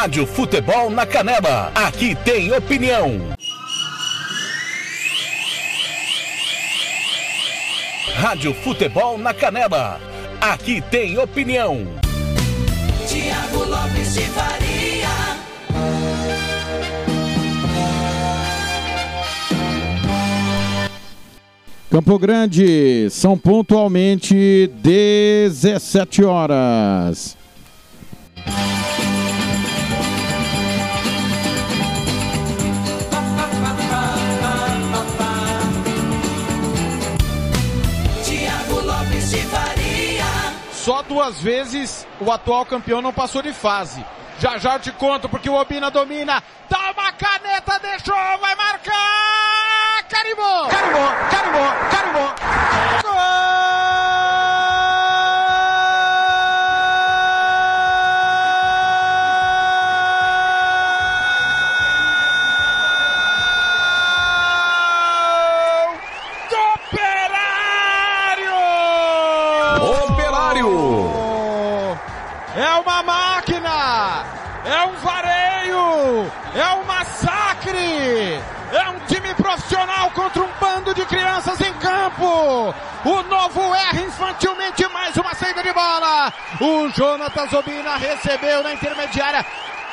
[0.00, 1.72] Rádio Futebol na Canela.
[1.74, 3.18] Aqui tem opinião.
[8.14, 10.00] Rádio Futebol na Canela.
[10.40, 11.84] Aqui tem opinião.
[13.08, 15.08] Tiago Lopes de Faria.
[21.90, 27.37] Campo Grande, são pontualmente 17 horas.
[41.08, 44.04] Duas vezes o atual campeão não passou de fase.
[44.38, 46.40] Já já eu te conto porque o Obina domina.
[46.68, 50.04] Dá uma caneta, deixou, vai marcar!
[50.08, 50.68] Carimbou!
[50.68, 52.34] Carimbou, carimbou, carimbou!
[52.98, 53.57] Operário!
[80.18, 82.74] Contra um bando de crianças em campo!
[83.04, 86.32] O novo erra infantilmente mais uma saída de bola!
[86.60, 89.46] O Jonatas Obina recebeu na intermediária.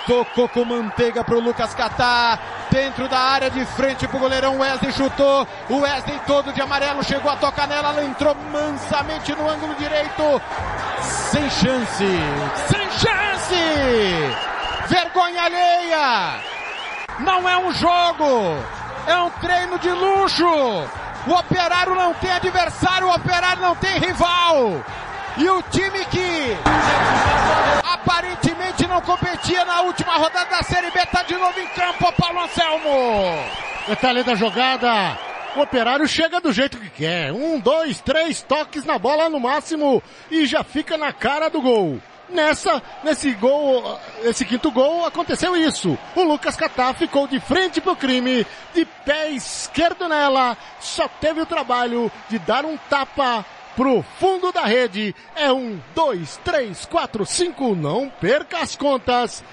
[0.08, 2.40] Tocou com manteiga pro Lucas Catar.
[2.72, 5.48] Dentro da área de frente pro goleirão Wesley chutou.
[5.70, 7.89] O Wesley todo de amarelo chegou a tocar nela.
[7.89, 10.42] Ela entrou mansamente no ângulo direito.
[11.02, 12.06] Sem chance.
[12.67, 13.56] Sem chance.
[14.88, 16.39] Vergonha alheia.
[17.20, 18.64] Não é um jogo.
[19.08, 20.45] É um treino de luxo.
[21.28, 23.08] O operário não tem adversário.
[23.08, 24.84] O operário não tem rival.
[25.38, 26.58] E o time que
[27.83, 32.42] aparentemente não competia na última rodada da Série B tá de novo em campo, Paulo
[32.42, 33.44] Anselmo.
[33.88, 35.17] Detalhe da jogada.
[35.56, 37.31] O operário chega do jeito que quer.
[37.31, 41.99] Um, dois, três toques na bola no máximo e já fica na cara do gol.
[42.27, 45.97] Nessa, nesse gol, esse quinto gol, aconteceu isso.
[46.15, 51.45] O Lucas Catá ficou de frente pro crime, de pé esquerdo nela, só teve o
[51.45, 55.13] trabalho de dar um tapa pro fundo da rede.
[55.36, 59.43] É um, dois, três, quatro, cinco, não perca as contas.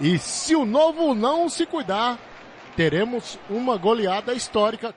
[0.00, 2.18] E se o novo não se cuidar,
[2.76, 4.94] teremos uma goleada histórica.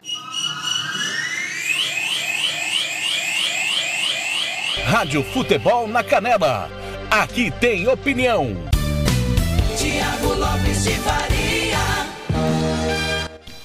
[4.86, 6.81] Rádio Futebol na Canela.
[7.12, 8.56] Aqui tem opinião.
[9.78, 11.42] Tiago Lopes de Faria.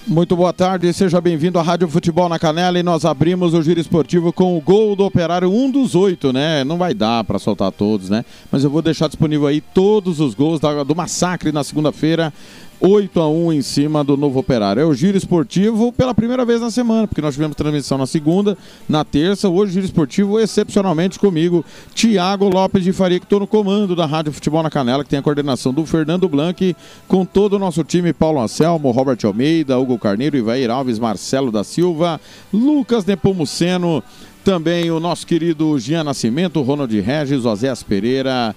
[0.09, 3.81] Muito boa tarde, seja bem-vindo à Rádio Futebol na Canela e nós abrimos o giro
[3.81, 6.63] esportivo com o gol do Operário, um dos oito, né?
[6.63, 8.25] Não vai dar para soltar todos, né?
[8.51, 12.33] Mas eu vou deixar disponível aí todos os gols da- do massacre na segunda-feira.
[12.81, 14.81] 8 a 1 em cima do Novo Operário.
[14.81, 18.57] É o giro esportivo pela primeira vez na semana, porque nós tivemos transmissão na segunda,
[18.89, 21.65] na terça, hoje giro esportivo excepcionalmente comigo,
[21.95, 25.19] Tiago Lopes de Faria, que estou no comando da Rádio Futebol na Canela, que tem
[25.19, 26.77] a coordenação do Fernando Blanc,
[27.09, 31.65] com todo o nosso time, Paulo Anselmo, Robert Almeida, Hugo Carneiro, Ivair Alves, Marcelo da
[31.65, 32.21] Silva,
[32.53, 34.03] Lucas Nepomuceno,
[34.45, 38.55] também o nosso querido Jean Nascimento, Ronald Regis, Oséas Pereira,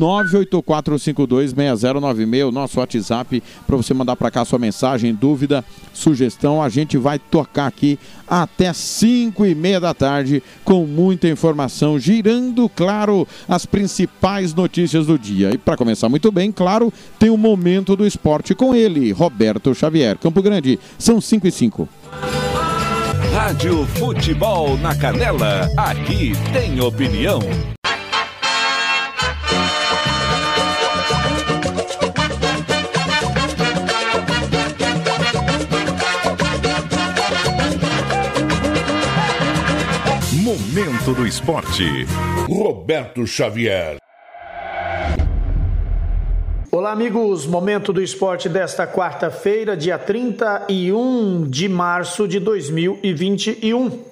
[0.00, 6.60] 984526096, o nosso WhatsApp para você mandar para cá sua mensagem, dúvida, sugestão.
[6.62, 12.68] A gente vai tocar aqui até 5 e meia da tarde com muita informação, girando,
[12.68, 15.52] claro, as principais notícias do dia.
[15.52, 20.18] E para começar muito bem, claro, tem o momento do esporte com ele, Roberto Xavier.
[20.18, 21.88] Campo Grande, são 5 e 5.
[23.32, 27.38] Rádio Futebol na Canela, aqui tem opinião.
[40.42, 42.04] Momento do Esporte.
[42.48, 44.03] Roberto Xavier.
[46.84, 47.46] Olá, amigos.
[47.46, 54.04] Momento do esporte desta quarta-feira, dia 31 de março de 2021.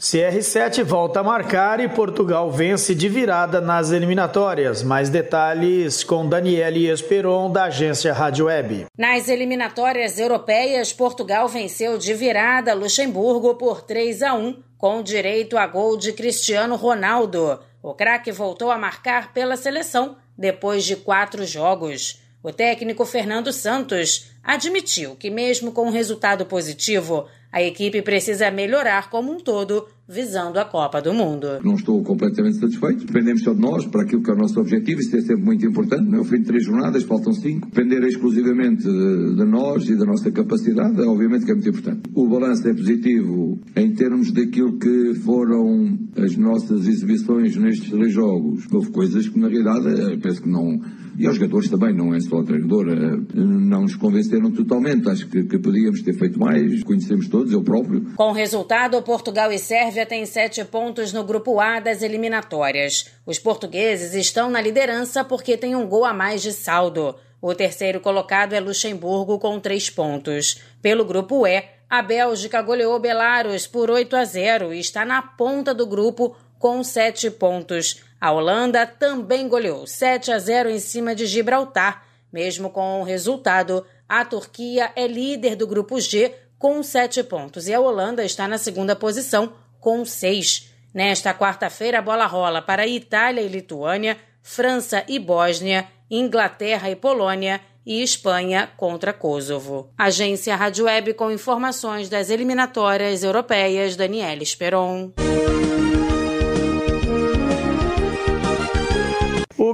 [0.00, 4.82] CR7 volta a marcar e Portugal vence de virada nas eliminatórias.
[4.82, 8.86] Mais detalhes com Daniele Esperon, da agência Rádio Web.
[8.96, 15.66] Nas eliminatórias europeias, Portugal venceu de virada Luxemburgo por 3 a 1, com direito a
[15.66, 17.58] gol de Cristiano Ronaldo.
[17.82, 22.20] O craque voltou a marcar pela seleção depois de quatro jogos.
[22.42, 29.10] O técnico Fernando Santos admitiu que, mesmo com um resultado positivo, a equipe precisa melhorar
[29.10, 31.46] como um todo, visando a Copa do Mundo.
[31.64, 33.06] Não estou completamente satisfeito.
[33.06, 35.00] Dependemos só de nós, para aquilo que é o nosso objetivo.
[35.00, 36.04] Isso é sempre muito importante.
[36.04, 37.66] No fim de três jornadas, faltam cinco.
[37.66, 42.02] Depender exclusivamente de nós e da nossa capacidade, obviamente que é muito importante.
[42.14, 48.64] O balanço é positivo em termos daquilo que foram as nossas exibições nestes três jogos.
[48.72, 50.80] Houve coisas que, na realidade, penso que não
[51.18, 55.08] e aos jogadores também, não é só o treinador, eh, não nos convenceram totalmente.
[55.08, 58.12] Acho que, que podíamos ter feito mais, conhecemos todos, eu próprio.
[58.16, 63.10] Com o resultado, Portugal e Sérvia têm sete pontos no grupo A das eliminatórias.
[63.24, 67.14] Os portugueses estão na liderança porque têm um gol a mais de saldo.
[67.40, 70.60] O terceiro colocado é Luxemburgo com três pontos.
[70.82, 75.72] Pelo grupo E, a Bélgica goleou Belarus por 8 a 0 e está na ponta
[75.72, 78.02] do grupo com sete pontos.
[78.20, 82.04] A Holanda também goleou 7 a 0 em cima de Gibraltar.
[82.32, 87.74] Mesmo com o resultado, a Turquia é líder do grupo G com 7 pontos e
[87.74, 90.70] a Holanda está na segunda posição com 6.
[90.94, 97.60] Nesta quarta-feira, a bola rola para Itália e Lituânia, França e Bósnia, Inglaterra e Polônia
[97.84, 99.90] e Espanha contra Kosovo.
[99.96, 105.12] Agência Rádio Web com informações das eliminatórias europeias, Daniela Esperon.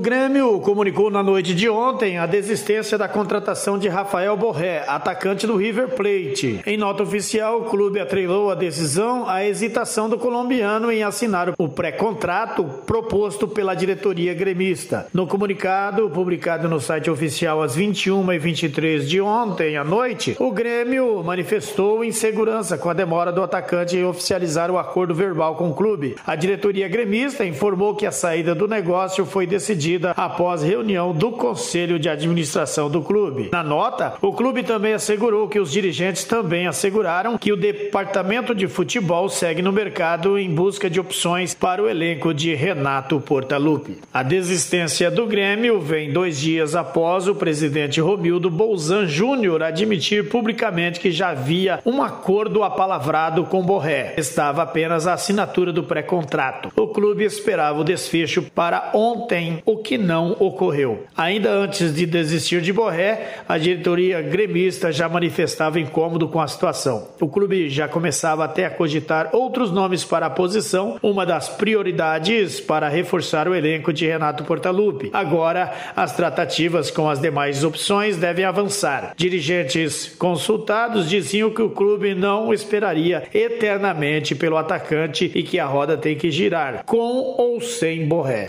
[0.03, 5.55] Grêmio comunicou na noite de ontem a desistência da contratação de Rafael Borré, atacante do
[5.55, 6.61] River Plate.
[6.67, 11.69] Em nota oficial, o clube atrelou a decisão à hesitação do colombiano em assinar o
[11.69, 15.07] pré-contrato proposto pela diretoria gremista.
[15.15, 22.05] No comunicado, publicado no site oficial às 21h23 de ontem à noite, o Grêmio manifestou
[22.05, 26.17] insegurança com a demora do atacante em oficializar o acordo verbal com o clube.
[26.27, 31.33] A diretoria gremista informou que a saída do negócio foi decidida decidida após reunião do
[31.33, 33.51] Conselho de Administração do clube.
[33.53, 38.67] Na nota, o clube também assegurou que os dirigentes também asseguraram que o departamento de
[38.69, 43.99] futebol segue no mercado em busca de opções para o elenco de Renato Portaluppi.
[44.13, 51.01] A desistência do Grêmio vem dois dias após o presidente Romildo Bolzan Júnior admitir publicamente
[51.01, 54.15] que já havia um acordo apalavrado com Borré.
[54.17, 56.71] Estava apenas a assinatura do pré-contrato.
[56.77, 61.05] O clube esperava o desfecho para ontem, o que não ocorreu.
[61.17, 67.09] Ainda antes de desistir de Borré, a diretoria gremista já manifestava incômodo com a situação.
[67.21, 72.61] O clube já começava até a cogitar outros nomes para a posição, uma das prioridades
[72.61, 75.11] para reforçar o elenco de Renato Portaluppi.
[75.13, 79.13] Agora, as tratativas com as demais opções devem avançar.
[79.17, 85.97] Dirigentes consultados diziam que o clube não esperaria eternamente pelo atacante e que a roda
[85.97, 88.49] tem que girar, com ou sem Borré.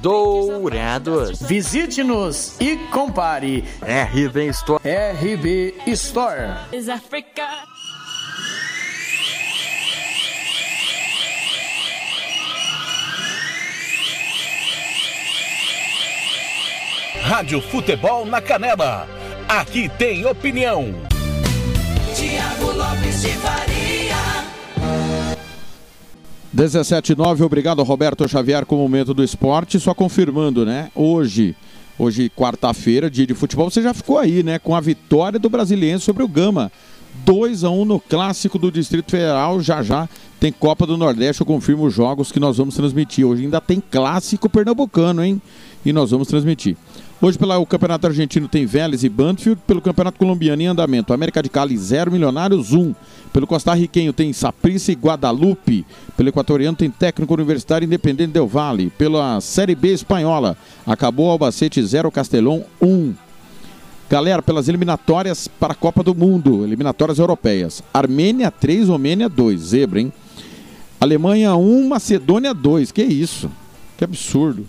[0.00, 1.40] Dourados.
[1.42, 3.64] Visite-nos e compare.
[3.82, 4.82] RB Store.
[4.84, 6.56] RB Store.
[6.72, 7.46] is Africa.
[17.22, 19.08] Rádio Futebol na Canela.
[19.48, 20.94] Aqui tem opinião.
[22.14, 23.75] Tiago Lopes de Faria.
[26.56, 27.44] 17:9.
[27.44, 29.78] Obrigado, Roberto Xavier, com o momento do esporte.
[29.78, 30.90] Só confirmando, né?
[30.94, 31.54] Hoje,
[31.98, 34.58] hoje quarta-feira, dia de futebol, você já ficou aí, né?
[34.58, 36.72] Com a vitória do Brasiliense sobre o Gama.
[37.26, 39.60] 2 a 1 no clássico do Distrito Federal.
[39.60, 40.08] Já já
[40.40, 43.26] tem Copa do Nordeste, eu confirmo os jogos que nós vamos transmitir.
[43.26, 45.40] Hoje ainda tem clássico pernambucano, hein?
[45.84, 46.74] E nós vamos transmitir.
[47.18, 49.58] Hoje, pelo Campeonato Argentino, tem Vélez e Banfield.
[49.66, 52.94] Pelo Campeonato Colombiano, em andamento, América de Cali 0, Milionários 1.
[53.32, 55.86] Pelo Costarriquenho, tem Saprissa e Guadalupe.
[56.14, 58.90] Pelo Equatoriano, tem Técnico Universitário Independente Del Valle.
[58.98, 63.14] Pela Série B Espanhola, acabou Albacete 0, Castelão 1.
[64.10, 67.82] Galera, pelas eliminatórias para a Copa do Mundo, eliminatórias europeias.
[67.94, 69.58] Armênia 3, Romênia 2.
[69.58, 70.12] Zebra, hein?
[71.00, 72.92] Alemanha 1, Macedônia 2.
[72.92, 73.50] Que isso?
[73.96, 74.66] Que absurdo.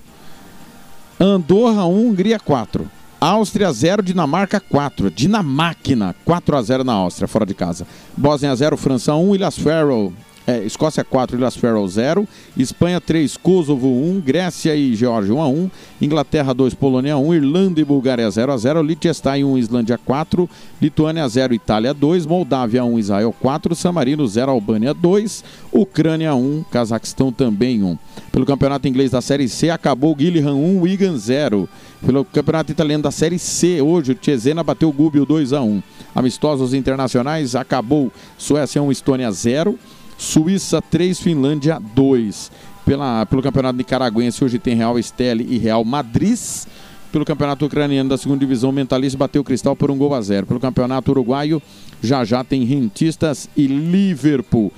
[1.20, 2.86] Andorra 1, Hungria 4.
[3.20, 5.10] Áustria 0, Dinamarca 4.
[5.10, 7.88] Dinamáquina 4 a 0 na Áustria, fora de casa.
[8.16, 10.14] Bósnia 0, França 1, Ilhas Faroe
[10.48, 12.26] é, Escócia 4, Ilhas Faroe 0,
[12.56, 17.82] Espanha 3, Kosovo 1, Grécia e Geórgia 1 a 1, Inglaterra 2, Polônia 1, Irlanda
[17.82, 20.50] e Bulgária 0 a 0, Liechtenstein 1, Islândia 4,
[20.82, 26.64] Lituânia 0, Itália 2, Moldávia 1, Israel 4, San Marino 0, Albânia 2, Ucrânia 1,
[26.72, 27.98] Cazaquistão também 1.
[28.32, 31.68] Pelo Campeonato Inglês da Série C, acabou Gillingham 1, Wigan 0.
[32.06, 35.84] Pelo Campeonato Italiano da Série C, hoje o Cesena bateu o Gubbio 2 a 1.
[36.16, 39.78] Amistosos internacionais, acabou Suécia 1, Estônia 0.
[40.18, 42.52] Suíça 3, Finlândia 2.
[42.86, 46.40] Pela, pelo Campeonato Nicaragüense, hoje tem Real Esteli e Real Madrid.
[47.12, 50.46] Pelo Campeonato Ucraniano da segunda divisão, Mentalista bateu Cristal por um gol a zero.
[50.46, 51.62] Pelo Campeonato Uruguaio,
[52.02, 54.72] já já tem Rentistas e Liverpool.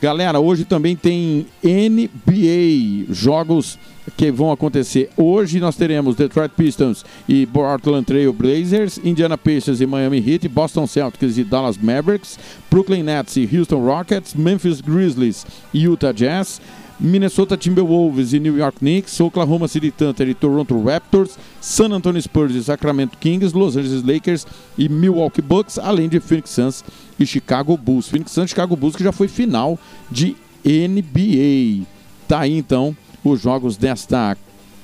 [0.00, 3.76] Galera, hoje também tem NBA, jogos
[4.16, 5.10] que vão acontecer.
[5.16, 10.86] Hoje nós teremos Detroit Pistons e Portland Trail Blazers, Indiana Pacers e Miami Heat, Boston
[10.86, 12.38] Celtics e Dallas Mavericks,
[12.70, 16.60] Brooklyn Nets e Houston Rockets, Memphis Grizzlies e Utah Jazz,
[17.00, 22.54] Minnesota Timberwolves e New York Knicks, Oklahoma City Thunder e Toronto Raptors, San Antonio Spurs
[22.54, 26.84] e Sacramento Kings, Los Angeles Lakers e Milwaukee Bucks, além de Phoenix Suns
[27.18, 28.08] e Chicago Bulls.
[28.08, 29.78] Phoenix Suns e Chicago Bulls que já foi final
[30.10, 31.86] de NBA.
[32.26, 34.36] Tá aí então os jogos desta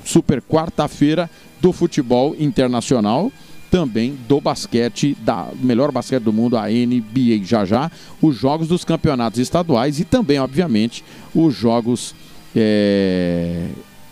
[0.05, 1.29] super quarta-feira
[1.61, 3.33] do futebol internacional
[3.75, 7.91] também do basquete, da melhor basquete do mundo, a NBA já já,
[8.23, 11.05] os jogos dos campeonatos estaduais e também, obviamente,
[11.35, 12.15] os jogos
[12.55, 13.67] é,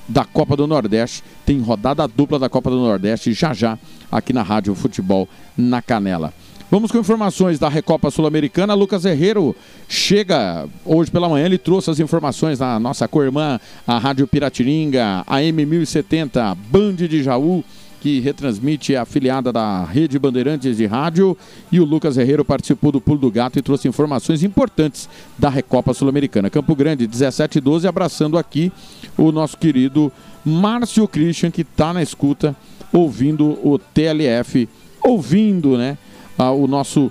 [0.08, 1.22] da Copa do Nordeste.
[1.46, 3.78] Tem rodada dupla da Copa do Nordeste já já
[4.10, 6.34] aqui na Rádio Futebol na Canela.
[6.68, 8.74] Vamos com informações da Recopa Sul-Americana.
[8.74, 9.54] Lucas Herrero
[9.88, 11.46] chega hoje pela manhã.
[11.46, 17.62] Ele trouxe as informações da nossa co-irmã, a Rádio Piratininga, a M1070, Band de Jaú
[18.02, 21.38] que retransmite a afiliada da Rede Bandeirantes de Rádio.
[21.70, 25.94] E o Lucas Herrero participou do Pulo do Gato e trouxe informações importantes da Recopa
[25.94, 26.50] Sul-Americana.
[26.50, 28.72] Campo Grande, 17 e 12, abraçando aqui
[29.16, 30.10] o nosso querido
[30.44, 32.56] Márcio Christian, que está na escuta,
[32.92, 34.68] ouvindo o TLF,
[35.00, 35.96] ouvindo, né,
[36.36, 37.08] o nosso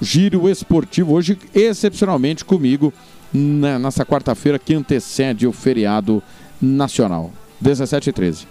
[0.00, 2.92] giro esportivo, hoje excepcionalmente comigo,
[3.32, 6.20] né, nessa quarta-feira que antecede o feriado
[6.60, 7.30] nacional.
[7.60, 8.46] 17 e 13.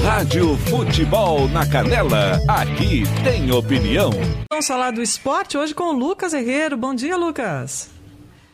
[0.00, 4.10] Rádio Futebol na Canela, aqui tem opinião.
[4.50, 6.76] Vamos falar do esporte hoje com o Lucas Herrero.
[6.76, 7.90] Bom dia, Lucas.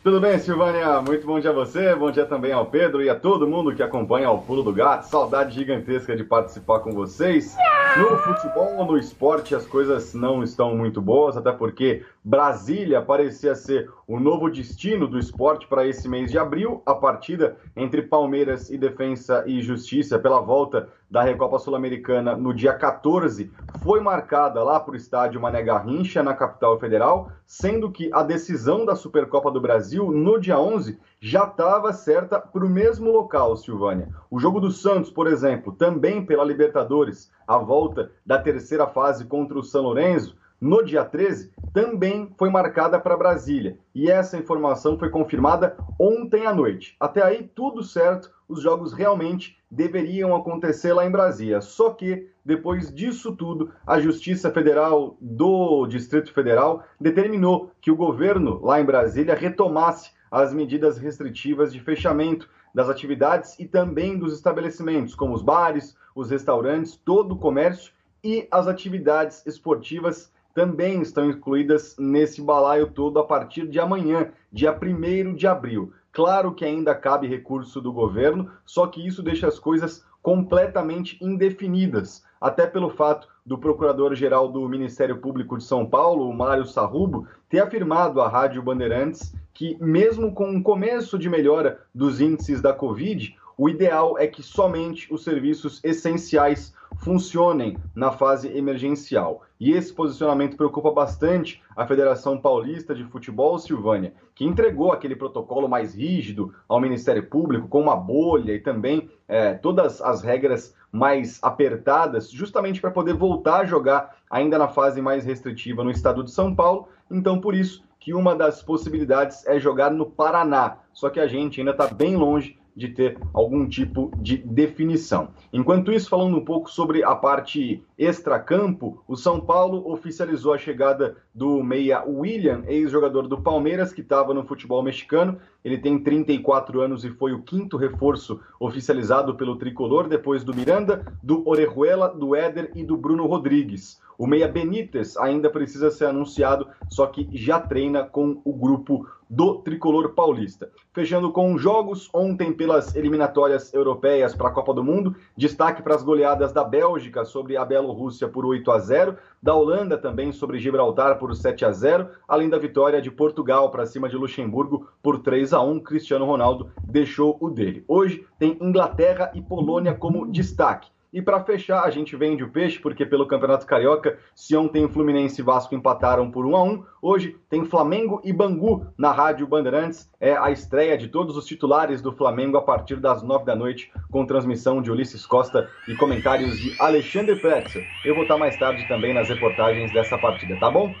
[0.03, 1.01] Tudo bem, Silvânia?
[1.01, 3.83] Muito bom dia a você, bom dia também ao Pedro e a todo mundo que
[3.83, 5.07] acompanha o Pulo do Gato.
[5.07, 7.55] Saudade gigantesca de participar com vocês.
[7.97, 13.55] No futebol ou no esporte as coisas não estão muito boas, até porque Brasília parecia
[13.55, 16.81] ser o novo destino do esporte para esse mês de abril.
[16.85, 22.73] A partida entre Palmeiras e Defensa e Justiça pela volta da Recopa Sul-Americana no dia
[22.73, 28.21] 14 foi marcada lá para o estádio Mané Garrincha, na capital federal, sendo que a
[28.21, 33.55] decisão da Supercopa do Brasil no dia 11 já estava certa para o mesmo local,
[33.57, 34.09] Silvânia.
[34.29, 39.57] O jogo do Santos, por exemplo, também pela Libertadores, a volta da terceira fase contra
[39.57, 43.77] o São Lourenço, no dia 13, também foi marcada para Brasília.
[43.95, 46.95] E essa informação foi confirmada ontem à noite.
[46.99, 51.61] Até aí, tudo certo, os jogos realmente deveriam acontecer lá em Brasília.
[51.61, 58.59] Só que, depois disso tudo, a Justiça Federal do Distrito Federal determinou que o governo
[58.61, 65.15] lá em Brasília retomasse as medidas restritivas de fechamento das atividades e também dos estabelecimentos,
[65.15, 71.95] como os bares, os restaurantes, todo o comércio e as atividades esportivas também estão incluídas
[71.97, 75.93] nesse balaio todo a partir de amanhã, dia 1 de abril.
[76.11, 82.23] Claro que ainda cabe recurso do governo, só que isso deixa as coisas completamente indefinidas,
[82.41, 87.59] até pelo fato do Procurador-Geral do Ministério Público de São Paulo, o Mário Sarrubo, ter
[87.59, 93.35] afirmado à Rádio Bandeirantes que, mesmo com um começo de melhora dos índices da Covid,
[93.59, 99.41] o ideal é que somente os serviços essenciais funcionem na fase emergencial.
[99.59, 105.67] E esse posicionamento preocupa bastante a Federação Paulista de Futebol, Silvânia, que entregou aquele protocolo
[105.67, 111.37] mais rígido ao Ministério Público, com uma bolha e também é, todas as regras mais
[111.41, 116.31] apertadas, justamente para poder voltar a jogar ainda na fase mais restritiva no estado de
[116.31, 116.87] São Paulo.
[117.11, 120.77] Então, por isso que uma das possibilidades é jogar no Paraná.
[120.93, 125.29] Só que a gente ainda está bem longe de ter algum tipo de definição.
[125.51, 131.17] Enquanto isso, falando um pouco sobre a parte extracampo, o São Paulo oficializou a chegada
[131.35, 135.37] do meia William, ex-jogador do Palmeiras, que estava no futebol mexicano.
[135.63, 141.05] Ele tem 34 anos e foi o quinto reforço oficializado pelo tricolor, depois do Miranda,
[141.21, 143.99] do Orejuela, do Éder e do Bruno Rodrigues.
[144.17, 149.59] O meia Benítez ainda precisa ser anunciado, só que já treina com o grupo do
[149.59, 150.71] tricolor paulista.
[150.91, 156.01] Fechando com jogos ontem pelas eliminatórias europeias para a Copa do Mundo, destaque para as
[156.01, 161.19] goleadas da Bélgica sobre a Bielorrússia por 8 a 0, da Holanda também sobre Gibraltar
[161.19, 165.53] por 7 a 0, além da vitória de Portugal para cima de Luxemburgo por 3
[165.53, 165.79] a 1.
[165.81, 167.83] Cristiano Ronaldo deixou o dele.
[167.87, 170.89] Hoje tem Inglaterra e Polônia como destaque.
[171.11, 175.41] E para fechar, a gente vende o peixe, porque pelo Campeonato Carioca, se ontem Fluminense
[175.41, 180.07] e Vasco empataram por 1 a 1 hoje tem Flamengo e Bangu na Rádio Bandeirantes.
[180.19, 183.91] É a estreia de todos os titulares do Flamengo a partir das 9 da noite,
[184.11, 187.81] com transmissão de Ulisses Costa e comentários de Alexandre Pretzel.
[188.05, 190.93] Eu vou estar mais tarde também nas reportagens dessa partida, tá bom?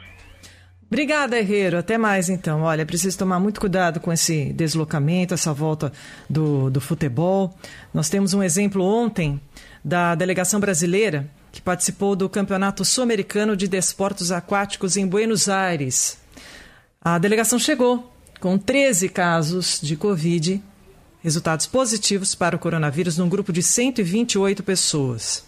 [0.87, 1.77] Obrigada, Herreiro.
[1.77, 2.63] Até mais, então.
[2.63, 5.93] Olha, preciso tomar muito cuidado com esse deslocamento, essa volta
[6.27, 7.53] do, do futebol.
[7.93, 9.39] Nós temos um exemplo ontem
[9.83, 16.17] da delegação brasileira que participou do Campeonato Sul-Americano de Desportos Aquáticos em Buenos Aires.
[17.01, 20.61] A delegação chegou com 13 casos de Covid,
[21.21, 25.43] resultados positivos para o coronavírus, num grupo de 128 pessoas.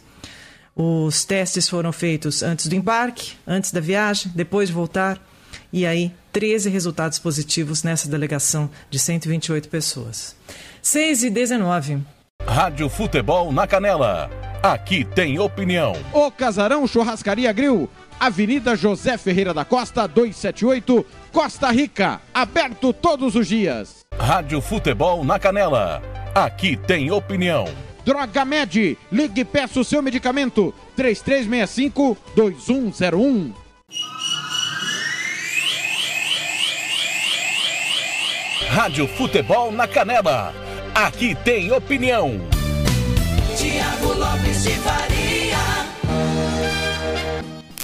[0.76, 5.22] Os testes foram feitos antes do embarque, antes da viagem, depois de voltar,
[5.72, 10.36] e aí 13 resultados positivos nessa delegação de 128 pessoas.
[10.82, 12.02] 6 e 19.
[12.48, 14.30] Rádio Futebol na Canela.
[14.62, 15.94] Aqui tem opinião.
[16.14, 22.22] O Casarão Churrascaria Grill, Avenida José Ferreira da Costa, 278, Costa Rica.
[22.34, 24.02] Aberto todos os dias.
[24.20, 26.02] Rádio Futebol na Canela.
[26.36, 27.66] Aqui tem opinião.
[28.04, 30.74] Droga Med, ligue e peça o seu medicamento.
[30.98, 33.54] 3365-2101.
[38.70, 40.52] Rádio Futebol na Canela.
[40.94, 42.32] Aqui tem opinião.
[43.58, 45.22] Tiago Lopes de Faria.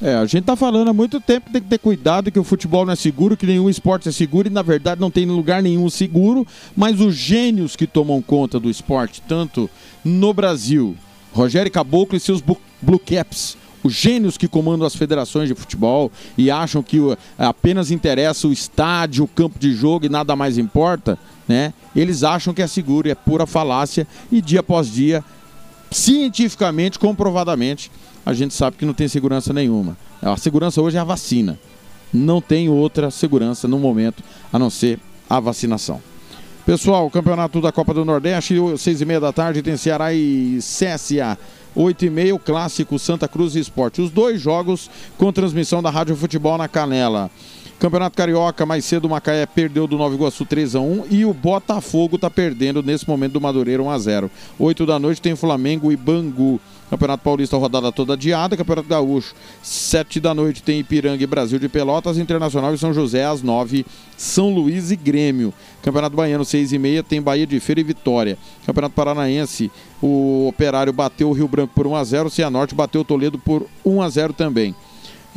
[0.01, 2.43] É, a gente tá falando há muito tempo que tem que ter cuidado que o
[2.43, 5.63] futebol não é seguro, que nenhum esporte é seguro e na verdade não tem lugar
[5.63, 9.69] nenhum seguro, mas os gênios que tomam conta do esporte, tanto
[10.03, 10.95] no Brasil,
[11.33, 16.51] Rogério Caboclo e seus Blue Caps, os gênios que comandam as federações de futebol e
[16.51, 16.99] acham que
[17.37, 21.73] apenas interessa o estádio, o campo de jogo e nada mais importa, né?
[21.95, 25.23] Eles acham que é seguro, é pura falácia e dia após dia
[25.91, 27.91] cientificamente, comprovadamente,
[28.25, 29.97] a gente sabe que não tem segurança nenhuma.
[30.21, 31.57] A segurança hoje é a vacina.
[32.13, 36.01] Não tem outra segurança no momento a não ser a vacinação.
[36.65, 41.37] Pessoal, campeonato da Copa do Nordeste, seis e meia da tarde, tem Ceará e CSA.
[41.73, 44.01] Oito e meia, o clássico Santa Cruz e Esporte.
[44.01, 47.29] Os dois jogos com transmissão da Rádio Futebol na Canela.
[47.79, 51.31] Campeonato Carioca, mais cedo o Macaé perdeu do Nova Iguaçu 3 a 1 e o
[51.31, 54.31] Botafogo está perdendo nesse momento do Madureira 1 a 0.
[54.57, 56.59] 8 da noite tem Flamengo e Bangu.
[56.89, 61.69] Campeonato Paulista rodada toda adiada, Campeonato Gaúcho, 7 da noite tem Ipiranga e Brasil de
[61.69, 63.85] Pelotas, Internacional e São José às 9,
[64.15, 65.53] São Luís e Grêmio.
[65.83, 68.37] Campeonato Baiano 6 e meia tem Bahia de Feira e Vitória.
[68.65, 69.69] Campeonato Paranaense,
[70.01, 73.37] o Operário bateu o Rio Branco por 1 a 0, o Cianorte bateu o Toledo
[73.37, 74.73] por 1 a 0 também.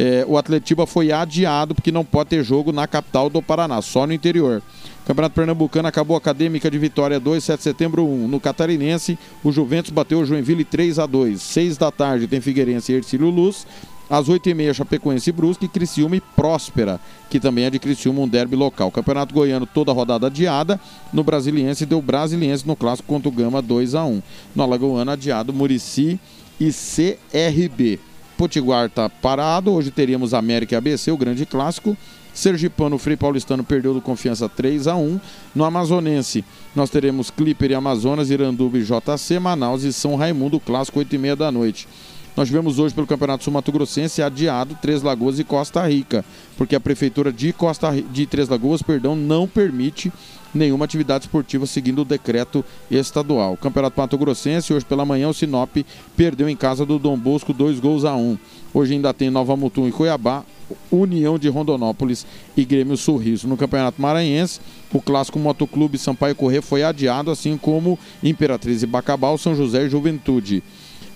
[0.00, 4.06] É, o Atletiba foi adiado porque não pode ter jogo na capital do Paraná, só
[4.06, 4.62] no interior.
[5.04, 8.26] Campeonato Pernambucano acabou Acadêmica de Vitória 2, 7 de setembro 1.
[8.26, 11.42] No Catarinense, o Juventus bateu o Joinville 3 a 2.
[11.42, 13.66] 6 da tarde tem Figueirense e Ercílio Luz.
[14.08, 18.56] Às 8h30, Chapecoense e Brusque, Criciúma e Próspera, que também é de Criciúma, um derby
[18.56, 18.90] local.
[18.90, 20.80] Campeonato Goiano, toda rodada adiada.
[21.12, 24.22] No Brasiliense, deu Brasiliense no clássico contra o Gama 2 a 1
[24.54, 26.18] No Alagoano, adiado Murici
[26.58, 28.09] e CRB.
[28.40, 29.70] Potiguar está parado.
[29.70, 31.94] Hoje teríamos América e ABC, o grande clássico.
[32.32, 35.20] Sergipano, Frei Paulistano perdeu do Confiança 3 a 1
[35.54, 36.42] No Amazonense,
[36.74, 41.18] nós teremos Clipper e Amazonas, Iranduba e JC, Manaus e São Raimundo, clássico 8 e
[41.18, 41.86] meia da noite.
[42.34, 46.24] Nós tivemos hoje pelo Campeonato Sul Mato Grossense adiado Três Lagoas e Costa Rica,
[46.56, 50.10] porque a prefeitura de Costa de Três Lagoas, perdão, não permite
[50.54, 53.56] nenhuma atividade esportiva seguindo o decreto estadual.
[53.56, 55.76] Campeonato Mato Grossense, hoje pela manhã o Sinop
[56.16, 58.36] perdeu em casa do Dom Bosco dois gols a um.
[58.72, 60.44] Hoje ainda tem Nova Mutum e Cuiabá,
[60.90, 62.24] União de Rondonópolis
[62.56, 63.48] e Grêmio Sorriso.
[63.48, 64.60] No Campeonato Maranhense,
[64.92, 69.90] o clássico Motoclube Sampaio Corrêa foi adiado, assim como Imperatriz e Bacabal, São José e
[69.90, 70.62] Juventude.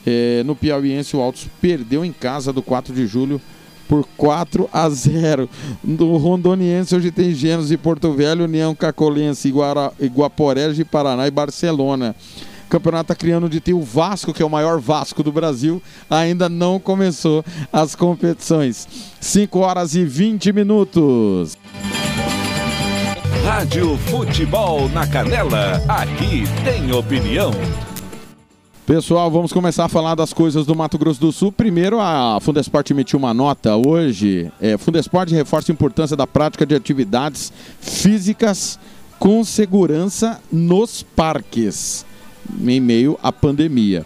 [0.06, 3.40] É, no Piauiense, o Altos perdeu em casa do 4 de julho
[3.88, 5.48] por 4 a 0.
[5.82, 11.30] No Rondoniense, hoje tem Gênesis e Porto Velho, União Cacolense, Iguara, Iguaporé de Paraná e
[11.30, 12.14] Barcelona.
[12.68, 16.80] Campeonato está criando de o Vasco, que é o maior Vasco do Brasil, ainda não
[16.80, 18.88] começou as competições.
[19.20, 21.56] 5 horas e 20 minutos.
[23.44, 27.52] Rádio Futebol na Canela, aqui tem opinião.
[28.86, 31.50] Pessoal, vamos começar a falar das coisas do Mato Grosso do Sul.
[31.50, 34.52] Primeiro, a Fundesport emitiu uma nota hoje.
[34.60, 38.78] É, Fundesport reforça a importância da prática de atividades físicas
[39.18, 42.04] com segurança nos parques,
[42.60, 44.04] em meio à pandemia.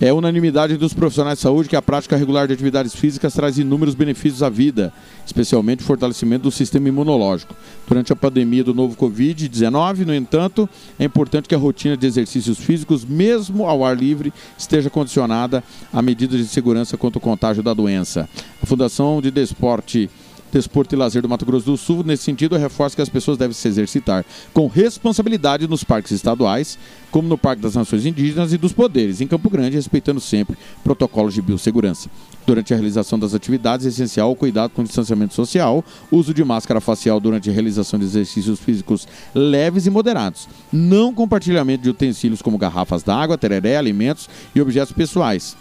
[0.00, 3.96] É unanimidade dos profissionais de saúde que a prática regular de atividades físicas traz inúmeros
[3.96, 4.92] benefícios à vida,
[5.26, 7.52] especialmente o fortalecimento do sistema imunológico.
[7.84, 10.68] Durante a pandemia do novo Covid-19, no entanto,
[11.00, 16.00] é importante que a rotina de exercícios físicos, mesmo ao ar livre, esteja condicionada a
[16.00, 18.28] medidas de segurança contra o contágio da doença.
[18.62, 20.08] A Fundação de Desporte
[20.52, 22.02] Desporto e Lazer do Mato Grosso do Sul.
[22.04, 26.78] Nesse sentido, reforça que as pessoas devem se exercitar com responsabilidade nos parques estaduais,
[27.10, 31.34] como no Parque das Nações Indígenas e dos Poderes, em Campo Grande, respeitando sempre protocolos
[31.34, 32.08] de biossegurança.
[32.46, 36.42] Durante a realização das atividades, é essencial o cuidado com o distanciamento social, uso de
[36.42, 42.40] máscara facial durante a realização de exercícios físicos leves e moderados, não compartilhamento de utensílios
[42.40, 45.56] como garrafas d'água, tereré, alimentos e objetos pessoais,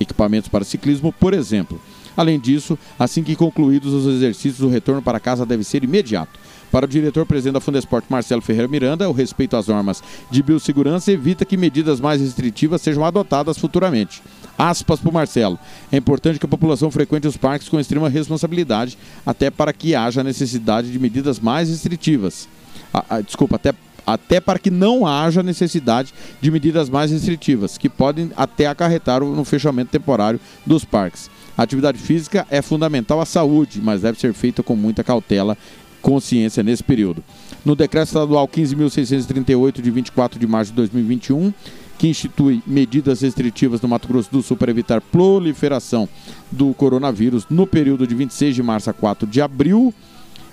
[0.00, 1.80] equipamentos para ciclismo, por exemplo.
[2.16, 6.38] Além disso, assim que concluídos os exercícios, o retorno para casa deve ser imediato.
[6.72, 11.44] Para o diretor-presidente da Fundesport, Marcelo Ferreira Miranda, o respeito às normas de biossegurança evita
[11.44, 14.22] que medidas mais restritivas sejam adotadas futuramente.
[14.56, 15.58] Aspas para o Marcelo.
[15.90, 20.24] É importante que a população frequente os parques com extrema responsabilidade, até para que haja
[20.24, 22.48] necessidade de medidas mais restritivas.
[22.92, 23.74] Ah, ah, desculpa, até
[24.06, 29.44] até para que não haja necessidade de medidas mais restritivas, que podem até acarretar no
[29.44, 31.30] fechamento temporário dos parques.
[31.56, 35.56] A atividade física é fundamental à saúde, mas deve ser feita com muita cautela
[36.00, 37.22] consciência nesse período.
[37.64, 41.52] No decreto estadual 15.638, de 24 de março de 2021,
[41.96, 46.08] que institui medidas restritivas no Mato Grosso do Sul para evitar proliferação
[46.50, 49.94] do coronavírus no período de 26 de março a 4 de abril,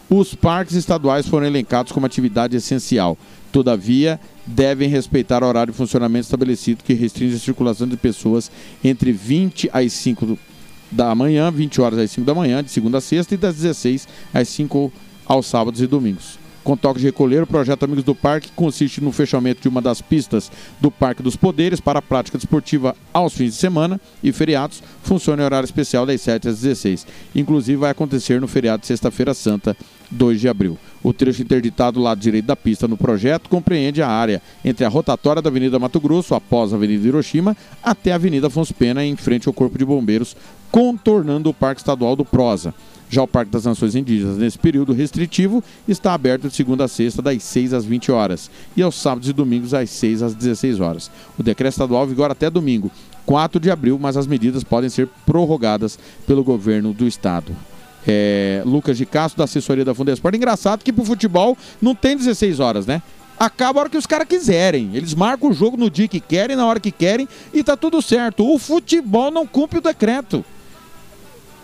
[0.10, 3.18] os parques estaduais foram elencados como atividade essencial.
[3.52, 8.52] Todavia, devem respeitar o horário de funcionamento estabelecido que restringe a circulação de pessoas
[8.84, 10.38] entre 20 às 5
[10.92, 14.08] da manhã, 20 horas às 5 da manhã, de segunda a sexta, e das 16
[14.34, 14.92] às 5
[15.26, 16.40] aos sábados e domingos.
[16.64, 20.02] Com toque de recolher, o projeto Amigos do Parque consiste no fechamento de uma das
[20.02, 24.84] pistas do Parque dos Poderes para a prática desportiva aos fins de semana e feriados.
[25.02, 27.08] Funciona em horário especial das 7 às 16.
[27.34, 29.76] Inclusive vai acontecer no feriado de Sexta-feira Santa,
[30.12, 30.78] 2 de abril.
[31.02, 34.90] O trecho interditado do lado direito da pista no projeto compreende a área entre a
[34.90, 39.16] rotatória da Avenida Mato Grosso, após a Avenida Hiroshima, até a Avenida Afonso Pena, em
[39.16, 40.36] frente ao Corpo de Bombeiros,
[40.70, 42.74] contornando o Parque Estadual do Prosa.
[43.10, 47.24] Já o Parque das Nações Indígenas, nesse período restritivo, está aberto de segunda a sexta,
[47.24, 51.10] das 6 às 20 horas, e aos sábados e domingos, às 6 às 16 horas.
[51.38, 52.92] O decreto estadual vigora até domingo,
[53.26, 57.56] 4 de abril, mas as medidas podem ser prorrogadas pelo governo do estado.
[58.08, 60.36] É, Lucas de Castro, da assessoria da Fundesport.
[60.36, 63.02] Engraçado que pro futebol não tem 16 horas, né?
[63.40, 64.92] Acaba a hora que os caras quiserem.
[64.94, 68.02] Eles marcam o jogo no dia que querem, na hora que querem, e tá tudo
[68.02, 68.46] certo.
[68.46, 70.44] O futebol não cumpre o decreto.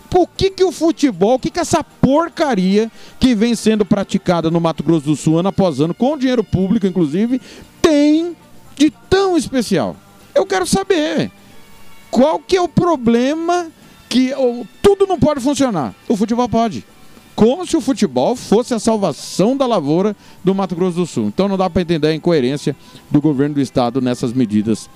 [0.08, 4.60] Por que, que o futebol, o que, que essa porcaria que vem sendo praticada no
[4.60, 7.40] Mato Grosso do Sul ano após ano, com dinheiro público, inclusive,
[7.82, 8.34] tem
[8.76, 9.96] de tão especial?
[10.34, 11.30] Eu quero saber.
[12.10, 13.66] Qual que é o problema
[14.08, 15.94] que ou, tudo não pode funcionar?
[16.08, 16.84] O futebol pode.
[17.34, 21.26] Como se o futebol fosse a salvação da lavoura do Mato Grosso do Sul.
[21.26, 22.74] Então não dá para entender a incoerência
[23.10, 24.88] do governo do estado nessas medidas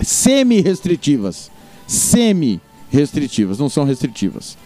[0.00, 1.50] semi-restritivas.
[1.86, 4.56] Semi-restritivas, não são restritivas.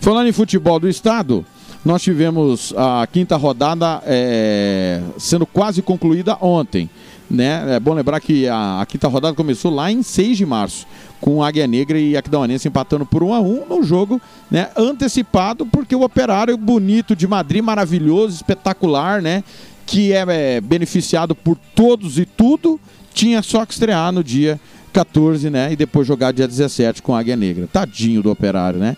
[0.00, 1.44] Falando em futebol do estado,
[1.84, 6.90] nós tivemos a quinta rodada é, sendo quase concluída ontem.
[7.30, 7.76] Né?
[7.76, 10.86] É bom lembrar que a, a, quinta rodada começou lá em 6 de março,
[11.20, 15.94] com Águia Negra e Aquidauanense empatando por 1 a 1 no jogo né, antecipado, porque
[15.94, 19.42] o operário bonito de Madrid, maravilhoso, espetacular, né?
[19.84, 22.78] Que é, é beneficiado por todos e tudo,
[23.12, 24.60] tinha só que estrear no dia
[24.92, 25.72] 14, né?
[25.72, 27.68] E depois jogar dia 17 com a Águia Negra.
[27.72, 28.96] Tadinho do operário, né?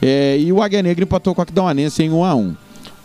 [0.00, 2.56] É, e o Águia Negra empatou com a Aquidauanense em 1 a 1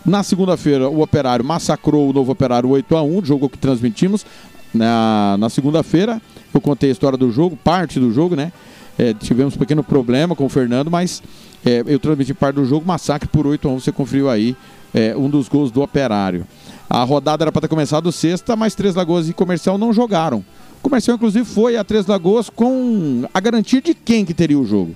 [0.03, 4.25] Na segunda-feira, o Operário massacrou o Novo Operário 8 a 1 jogo que transmitimos
[4.73, 6.19] na, na segunda-feira.
[6.53, 8.51] Eu contei a história do jogo, parte do jogo, né?
[8.97, 11.21] É, tivemos um pequeno problema com o Fernando, mas
[11.65, 14.55] é, eu transmiti parte do jogo, massacre por 8 a 1 Você conferiu aí
[14.93, 16.47] é, um dos gols do Operário.
[16.89, 20.43] A rodada era para ter começado sexta, mas Três Lagoas e Comercial não jogaram.
[20.79, 24.65] O Comercial, inclusive, foi a Três Lagoas com a garantia de quem que teria o
[24.65, 24.95] jogo.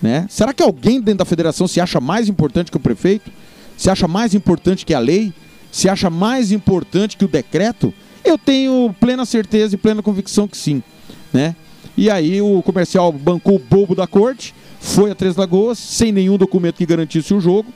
[0.00, 0.26] Né?
[0.28, 3.30] Será que alguém dentro da federação se acha mais importante que o prefeito?
[3.76, 5.32] Se acha mais importante que a lei?
[5.70, 7.92] Se acha mais importante que o decreto?
[8.24, 10.82] Eu tenho plena certeza e plena convicção que sim.
[11.32, 11.56] Né?
[11.96, 16.36] E aí o comercial bancou o bobo da corte, foi a Três Lagoas, sem nenhum
[16.36, 17.72] documento que garantisse o jogo,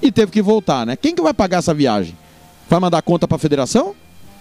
[0.00, 0.86] e teve que voltar.
[0.86, 0.96] Né?
[0.96, 2.16] Quem que vai pagar essa viagem?
[2.68, 3.94] Vai mandar conta para a federação?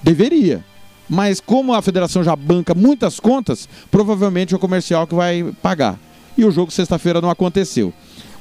[0.04, 0.64] Deveria.
[1.08, 6.00] Mas como a federação já banca muitas contas, provavelmente é o comercial que vai pagar.
[6.38, 7.94] E o jogo sexta-feira não aconteceu.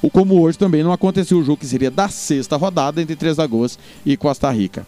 [0.02, 3.36] O como hoje também não aconteceu o jogo que seria da sexta rodada entre Três
[3.36, 4.86] Lagoas e Costa Rica.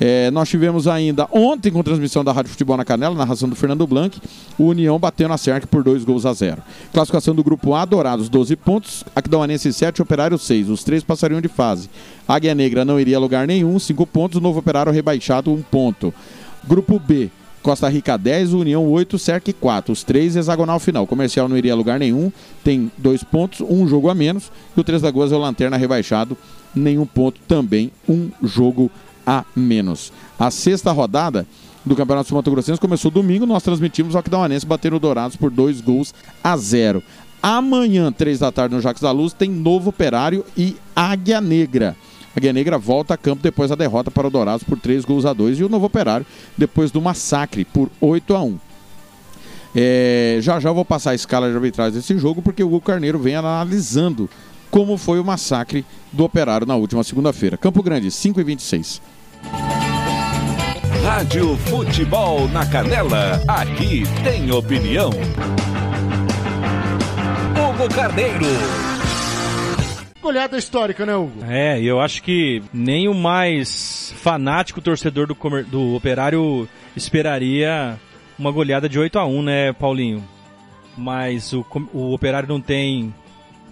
[0.00, 3.86] É, nós tivemos ainda ontem com transmissão da Rádio Futebol na Canela, narração do Fernando
[3.86, 4.18] Blanc,
[4.58, 6.62] o União bateu na Cerc por dois gols a zero.
[6.90, 10.70] Classificação do grupo A, Dourados 12 pontos, Aquidauanense 7, Operário 6.
[10.70, 11.90] Os três passariam de fase.
[12.26, 16.14] Águia Negra não iria a lugar nenhum, 5 pontos, Novo Operário rebaixado, 1 um ponto.
[16.66, 17.30] Grupo B,
[17.62, 19.92] Costa Rica 10, União 8, Cerc 4.
[19.92, 21.06] Os três hexagonal final.
[21.06, 22.32] Comercial não iria a lugar nenhum,
[22.64, 24.50] tem dois pontos, um jogo a menos.
[24.74, 26.38] E o Três Lagoas é o Lanterna rebaixado,
[26.74, 29.09] nenhum ponto também, um jogo a
[29.54, 30.12] menos.
[30.38, 31.46] A sexta rodada
[31.84, 35.50] do Campeonato Sul Mato Grossense começou domingo, nós transmitimos o Aquidauanense bater o Dourados por
[35.50, 37.02] dois gols a zero.
[37.42, 41.96] Amanhã, três da tarde, no Jacques da Luz, tem Novo Operário e Águia Negra.
[42.36, 45.32] Águia Negra volta a campo depois da derrota para o Dourados por três gols a
[45.32, 48.58] dois e o Novo Operário depois do massacre por 8 a 1.
[49.74, 53.18] É, já já vou passar a escala de arbitragem desse jogo porque o Hugo Carneiro
[53.18, 54.28] vem analisando
[54.70, 57.56] como foi o massacre do Operário na última segunda-feira.
[57.56, 59.00] Campo Grande, 5 e 26.
[61.04, 65.10] Rádio Futebol na Canela, aqui tem opinião.
[67.50, 68.46] Hugo Carneiro.
[70.22, 71.42] Goleada histórica, né, Hugo?
[71.48, 77.98] É, eu acho que nem o mais fanático torcedor do, comer- do Operário esperaria
[78.38, 80.22] uma goleada de 8 a 1 né, Paulinho?
[80.96, 83.14] Mas o, o Operário não tem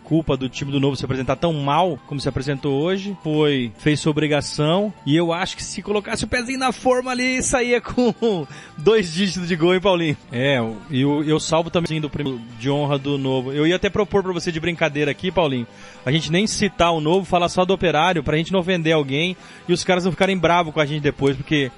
[0.08, 3.14] culpa do time do Novo se apresentar tão mal como se apresentou hoje.
[3.22, 4.92] Foi, fez sua obrigação.
[5.04, 8.14] E eu acho que se colocasse o pezinho na forma ali, saía com
[8.78, 10.16] dois dígitos de gol, hein, Paulinho?
[10.32, 10.58] É,
[10.90, 13.52] e eu, eu salvo também do prêmio de honra do Novo.
[13.52, 15.66] Eu ia até propor pra você de brincadeira aqui, Paulinho,
[16.06, 19.36] a gente nem citar o Novo, falar só do Operário, pra gente não ofender alguém
[19.68, 21.70] e os caras não ficarem bravos com a gente depois, porque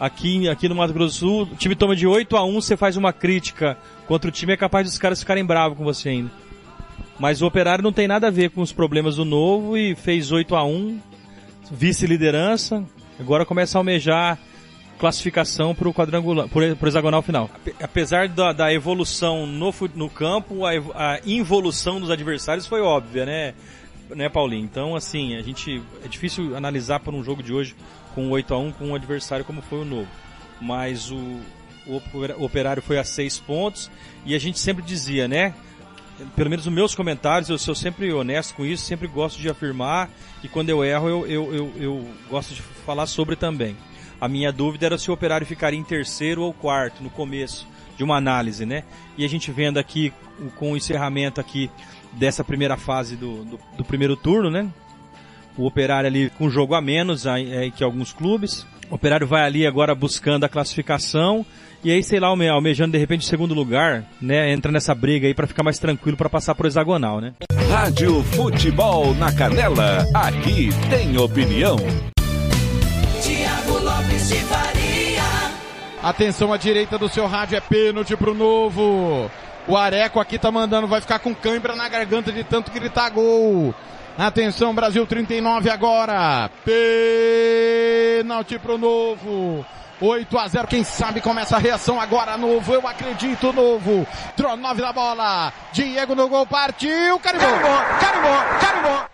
[0.00, 2.76] aqui, aqui no Mato Grosso do Sul, o time toma de 8 a 1 você
[2.76, 6.45] faz uma crítica contra o time, é capaz dos caras ficarem bravos com você ainda.
[7.18, 10.30] Mas o Operário não tem nada a ver com os problemas do Novo e fez
[10.32, 11.00] 8 a 1
[11.70, 12.84] vice-liderança,
[13.18, 14.38] agora começa a almejar
[14.98, 17.50] classificação para o quadrangular, pro hexagonal final.
[17.54, 23.26] Ape- Apesar da, da evolução no, no campo, a, a involução dos adversários foi óbvia,
[23.26, 23.54] né,
[24.14, 24.64] né, Paulinho?
[24.64, 27.74] Então, assim, a gente é difícil analisar por um jogo de hoje
[28.14, 30.08] com 8 a 1 com um adversário como foi o Novo.
[30.60, 31.40] Mas o,
[31.86, 33.90] o Operário foi a 6 pontos
[34.24, 35.52] e a gente sempre dizia, né?
[36.34, 40.10] Pelo menos nos meus comentários, eu sou sempre honesto com isso, sempre gosto de afirmar
[40.42, 43.76] e quando eu erro eu, eu, eu, eu gosto de falar sobre também.
[44.20, 48.04] A minha dúvida era se o operário ficaria em terceiro ou quarto no começo de
[48.04, 48.82] uma análise, né?
[49.16, 50.12] E a gente vendo aqui
[50.56, 51.70] com o encerramento aqui
[52.12, 54.68] dessa primeira fase do, do, do primeiro turno, né?
[55.56, 58.66] O operário ali com um jogo a menos aí- é, que alguns clubes.
[58.90, 61.44] O operário vai ali agora buscando a classificação
[61.84, 64.52] e aí, sei lá, alme- almejando de repente o segundo lugar, né?
[64.52, 67.32] Entra nessa briga aí para ficar mais tranquilo para passar pro hexagonal, né?
[67.70, 71.76] Rádio Futebol na Canela, aqui tem opinião.
[73.22, 75.22] Tiago Lopes de Faria.
[76.02, 79.30] Atenção à direita do seu rádio, é pênalti pro novo.
[79.68, 83.74] O Areco aqui tá mandando, vai ficar com cãibra na garganta de tanto gritar gol.
[84.16, 86.48] Atenção, Brasil 39 agora.
[88.18, 89.66] Pênalti pro novo.
[90.00, 94.06] 8 a 0, quem sabe começa a reação agora, novo, eu acredito, novo.
[94.36, 97.48] Tro 9 da bola, Diego no gol, partiu, carimbou,
[98.00, 99.06] carimbou, carimbou.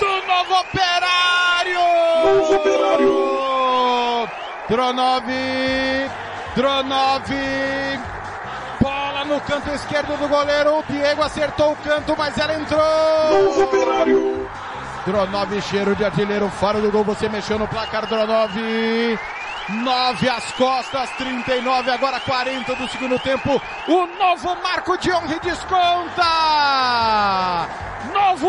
[0.00, 1.78] do Novo Operário!
[2.24, 4.28] Novo Operário!
[4.66, 6.10] Tronove,
[6.54, 7.98] Tronove,
[8.80, 12.80] bola no canto esquerdo do goleiro, o Diego acertou o canto, mas ela entrou!
[13.42, 14.48] Novo Operário!
[15.04, 17.04] Dronov, cheiro de artilheiro fora do gol.
[17.04, 18.54] Você mexeu no placar, Dronov.
[19.68, 23.60] 9 às costas, 39, agora 40 do segundo tempo.
[23.88, 26.22] O novo Marco de Honre desconta!
[28.12, 28.48] Novo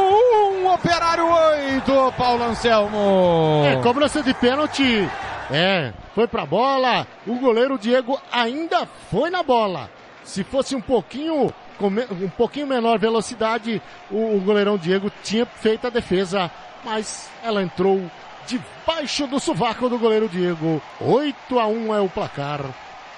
[0.62, 3.64] 1, Operário 8, Paulo Anselmo.
[3.66, 5.10] É, cobrança de pênalti.
[5.52, 7.06] É, foi pra bola.
[7.26, 9.90] O goleiro Diego ainda foi na bola.
[10.24, 15.88] Se fosse um pouquinho, com um pouquinho menor velocidade, o, o goleirão Diego tinha feito
[15.88, 16.50] a defesa,
[16.84, 18.02] mas ela entrou
[18.48, 20.82] debaixo do sovaco do goleiro Diego.
[21.00, 22.62] 8 a 1 é o placar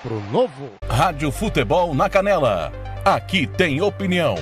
[0.01, 0.71] pro novo.
[0.89, 2.71] Rádio Futebol na Canela.
[3.05, 4.35] Aqui tem opinião.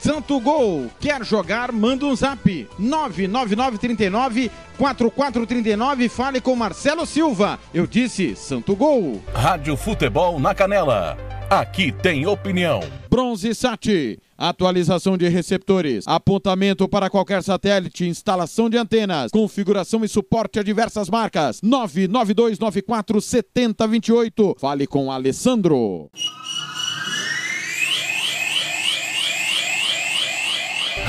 [0.00, 1.70] Santo Gol, quer jogar?
[1.70, 2.68] Manda um zap.
[2.78, 6.08] 99939 4439.
[6.08, 7.58] Fale com Marcelo Silva.
[7.72, 9.22] Eu disse Santo Gol.
[9.34, 11.18] Rádio Futebol na Canela.
[11.50, 12.80] Aqui tem opinião.
[13.10, 14.18] Bronze Sat.
[14.38, 21.10] Atualização de receptores, apontamento para qualquer satélite, instalação de antenas, configuração e suporte a diversas
[21.10, 21.60] marcas.
[21.60, 24.56] 99294 7028.
[24.58, 26.08] Fale com Alessandro.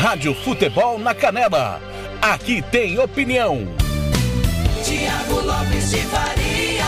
[0.01, 1.79] Rádio Futebol na Canela.
[2.19, 3.67] Aqui tem opinião.
[4.83, 6.83] Tiago Lopes de Faria.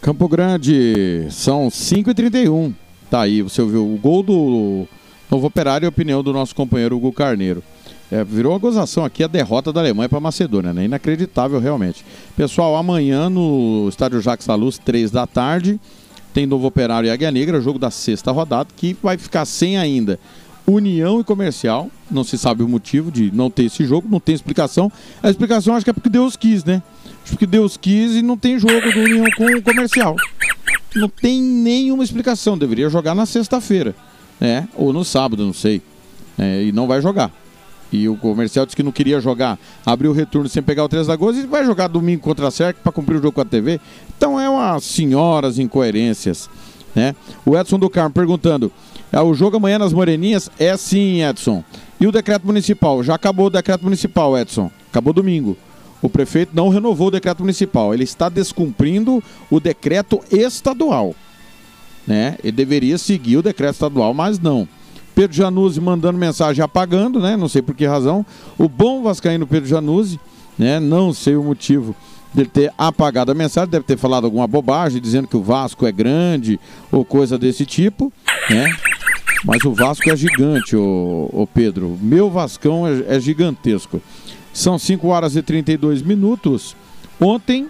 [0.00, 2.74] Campo Grande, são 5h31.
[3.08, 4.88] Tá aí, você ouviu o gol do
[5.30, 7.62] Novo Operário e a opinião do nosso companheiro Hugo Carneiro.
[8.10, 10.86] É, virou uma gozação aqui a derrota da Alemanha para a Macedônia, né?
[10.86, 12.04] Inacreditável realmente.
[12.36, 15.78] Pessoal, amanhã no estádio Jacques Salus, 3 da tarde,
[16.34, 20.18] tem Novo Operário e Águia Negra, jogo da sexta rodada, que vai ficar sem ainda
[20.68, 21.90] União e Comercial.
[22.10, 24.92] Não se sabe o motivo de não ter esse jogo, não tem explicação.
[25.22, 26.82] A explicação acho que é porque Deus quis, né?
[27.24, 30.16] Acho que Deus quis e não tem jogo do União com o Comercial.
[30.94, 32.56] Não tem nenhuma explicação.
[32.56, 33.94] Deveria jogar na sexta-feira,
[34.40, 34.68] né?
[34.74, 35.82] Ou no sábado, não sei.
[36.38, 37.32] É, e não vai jogar.
[37.90, 41.06] E o comercial disse que não queria jogar, abriu o retorno sem pegar o 3
[41.06, 43.46] de agosto e vai jogar domingo contra a SERC para cumprir o jogo com a
[43.46, 43.80] TV.
[44.16, 46.50] Então é umas senhoras incoerências,
[46.94, 47.14] né?
[47.46, 48.70] O Edson do Carmo perguntando:
[49.12, 50.50] o jogo amanhã nas Moreninhas?
[50.58, 51.64] É sim, Edson.
[52.00, 53.02] E o decreto municipal?
[53.02, 54.70] Já acabou o decreto municipal, Edson.
[54.90, 55.56] Acabou domingo.
[56.00, 57.92] O prefeito não renovou o decreto municipal.
[57.92, 61.14] Ele está descumprindo o decreto estadual.
[62.06, 62.38] Né?
[62.42, 64.68] Ele deveria seguir o decreto estadual, mas não.
[65.14, 67.36] Pedro Januzzi mandando mensagem apagando, né?
[67.36, 68.24] Não sei por que razão.
[68.56, 70.20] O bom Vascaíno Pedro Januzzi,
[70.56, 70.78] né?
[70.78, 71.96] Não sei o motivo
[72.32, 75.90] dele ter apagado a mensagem, deve ter falado alguma bobagem, dizendo que o Vasco é
[75.90, 76.60] grande
[76.92, 78.12] ou coisa desse tipo,
[78.48, 78.72] né?
[79.44, 81.96] Mas o Vasco é gigante, ô, ô Pedro.
[82.00, 84.00] Meu Vascão é, é gigantesco.
[84.52, 86.74] São 5 horas e 32 minutos.
[87.20, 87.68] Ontem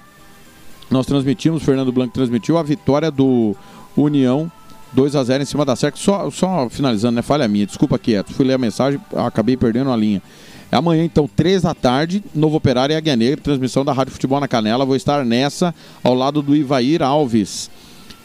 [0.91, 3.55] nós transmitimos, Fernando Blanco transmitiu a vitória do
[3.97, 4.51] União
[4.93, 5.99] 2 a 0 em cima da SERC.
[5.99, 7.23] Só, só finalizando, né?
[7.23, 7.67] Falha minha.
[7.67, 8.33] Desculpa aqui, Edson.
[8.33, 10.23] Fui ler a mensagem, acabei perdendo a linha.
[10.71, 14.39] É amanhã, então, 3 da tarde, Novo Operário e Águia Negra, transmissão da Rádio Futebol
[14.39, 14.85] na Canela.
[14.85, 17.71] Vou estar nessa, ao lado do Ivair Alves.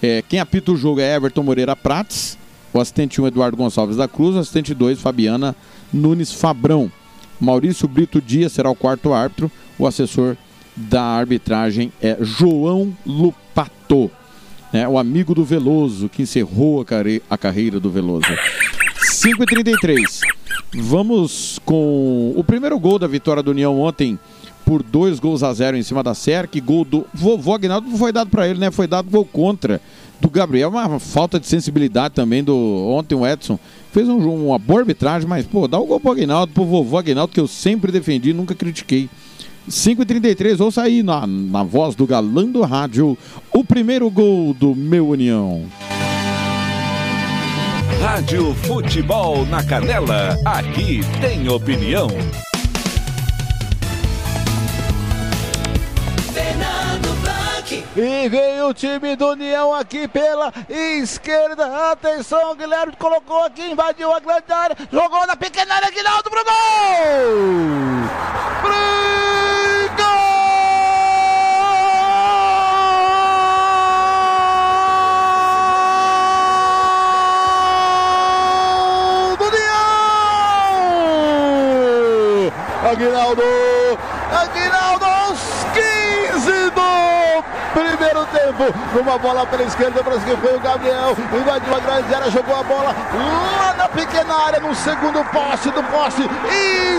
[0.01, 2.37] É, quem apita o jogo é Everton Moreira Prates,
[2.73, 5.55] o assistente 1 Eduardo Gonçalves da Cruz, o assistente 2 Fabiana
[5.93, 6.91] Nunes Fabrão.
[7.39, 10.35] Maurício Brito Dias será o quarto árbitro, o assessor
[10.75, 14.09] da arbitragem é João Lupato,
[14.71, 16.85] né, o amigo do Veloso, que encerrou a,
[17.29, 18.27] a carreira do Veloso.
[19.03, 20.21] 5h33.
[20.75, 24.17] Vamos com o primeiro gol da vitória do União ontem
[24.65, 26.59] por dois gols a zero em cima da SERC.
[26.61, 28.71] Gol do vovô Aguinaldo não foi dado para ele, né?
[28.71, 29.79] Foi dado gol contra
[30.23, 30.69] do Gabriel.
[30.69, 33.59] Uma falta de sensibilidade também do ontem o Edson.
[33.91, 37.33] Fez um, uma boa arbitragem, mas pô, dá o gol pro Aguinaldo, pro vovô Aguinaldo,
[37.33, 39.09] que eu sempre defendi, nunca critiquei.
[39.69, 43.17] 5h33, ouça aí na, na voz do galã do rádio
[43.51, 45.63] o primeiro gol do meu União.
[48.01, 50.37] Rádio Futebol na Canela.
[50.45, 52.07] Aqui tem opinião.
[57.95, 61.91] E vem o time do União aqui pela esquerda.
[61.91, 66.53] Atenção, Guilherme colocou aqui, invadiu a grande área, jogou na pequena área, Guinaldo pro gol!
[79.37, 79.93] Gol União!
[82.91, 83.43] Aguinaldo!
[83.43, 83.62] Aguinaldo
[88.63, 88.79] tempo.
[88.93, 91.15] Numa bola pela esquerda, parece que foi o Gabriel.
[91.33, 95.83] Invadiu a grande área, jogou a bola lá na pequena área, no segundo poste do
[95.83, 96.29] poste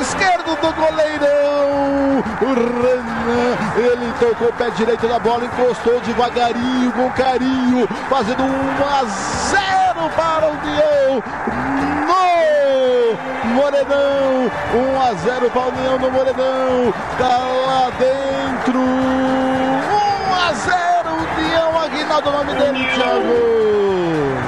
[0.01, 2.23] esquerdo do goleirão.
[2.41, 8.47] O Renan, ele tocou o pé direito da bola, encostou devagarinho, com carinho, fazendo 1
[8.85, 11.23] a 0 para o União.
[12.07, 14.51] No Morenão, União.
[14.75, 16.95] 1 a 0 para a União no Moredão.
[17.19, 18.81] Tá lá dentro.
[18.81, 20.94] 1 a 0
[22.17, 23.55] O nome dele, Thiago.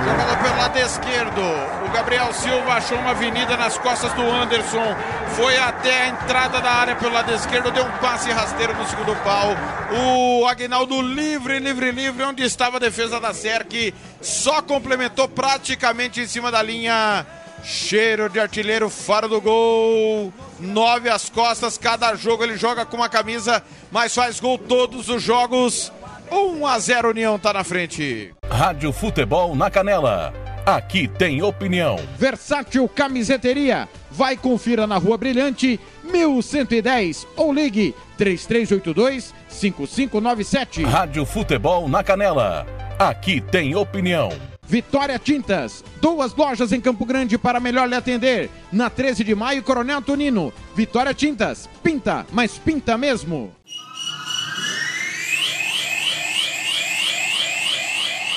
[0.04, 1.40] Jogada pelo lado esquerdo.
[1.84, 4.94] O Gabriel Silva achou uma avenida nas costas do Anderson.
[5.34, 7.72] Foi até a entrada da área pelo lado esquerdo.
[7.72, 9.48] Deu um passe rasteiro no segundo pau.
[9.92, 12.22] O Aguinaldo livre, livre, livre.
[12.22, 13.92] Onde estava a defesa da SERC.
[14.20, 17.26] Só complementou praticamente em cima da linha.
[17.64, 20.32] Cheiro de artilheiro, faro do gol.
[20.60, 21.76] Nove às costas.
[21.76, 23.60] Cada jogo ele joga com uma camisa,
[23.90, 25.92] mas faz gol todos os jogos.
[26.30, 28.34] 1 a 0 União tá na frente.
[28.50, 30.32] Rádio Futebol na Canela.
[30.64, 31.96] Aqui tem opinião.
[32.18, 33.88] Versátil Camiseteria.
[34.10, 40.82] Vai confira na Rua Brilhante, 1110 ou ligue 3382 5597.
[40.82, 42.66] Rádio Futebol na Canela.
[42.98, 44.30] Aqui tem opinião.
[44.68, 48.50] Vitória Tintas, duas lojas em Campo Grande para melhor lhe atender.
[48.72, 50.52] Na 13 de maio, Coronel Tonino.
[50.74, 53.54] Vitória Tintas, pinta, mas pinta mesmo.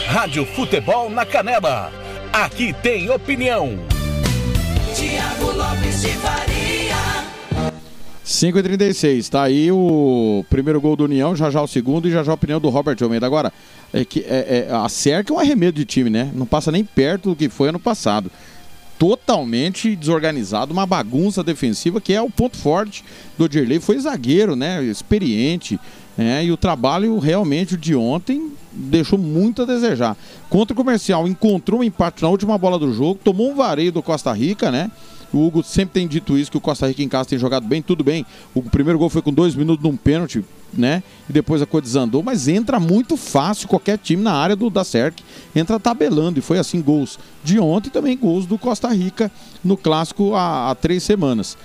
[0.10, 1.92] Rádio Futebol na Canela.
[2.34, 3.78] Aqui tem opinião.
[4.96, 6.96] Tiago Lopes de Faria.
[8.24, 12.12] 5 e 36 tá aí o primeiro gol do União, já já o segundo e
[12.12, 13.28] já já a opinião do Robert Almeida.
[13.28, 13.54] Agora,
[13.94, 16.32] é que é, é, a Cerca é um arremedo de time, né?
[16.34, 18.32] Não passa nem perto do que foi ano passado.
[18.98, 23.06] Totalmente desorganizado, uma bagunça defensiva que é o ponto forte
[23.38, 23.80] do Dirley.
[23.80, 24.84] Foi zagueiro, né?
[24.84, 25.80] Experiente.
[26.24, 26.44] Né?
[26.44, 30.18] e o trabalho realmente de ontem deixou muito a desejar.
[30.50, 34.04] Contra o comercial, encontrou um empate na última bola do jogo, tomou um vareio do
[34.04, 34.92] Costa Rica, né?
[35.32, 37.82] O Hugo sempre tem dito isso, que o Costa Rica em casa tem jogado bem,
[37.82, 38.26] tudo bem.
[38.54, 40.44] O primeiro gol foi com dois minutos num pênalti,
[40.74, 41.04] né?
[41.30, 44.84] E depois a coisa desandou, mas entra muito fácil qualquer time na área do da
[44.84, 45.22] SERC,
[45.56, 46.40] entra tabelando.
[46.40, 49.32] E foi assim gols de ontem também gols do Costa Rica
[49.64, 51.56] no clássico há, há três semanas.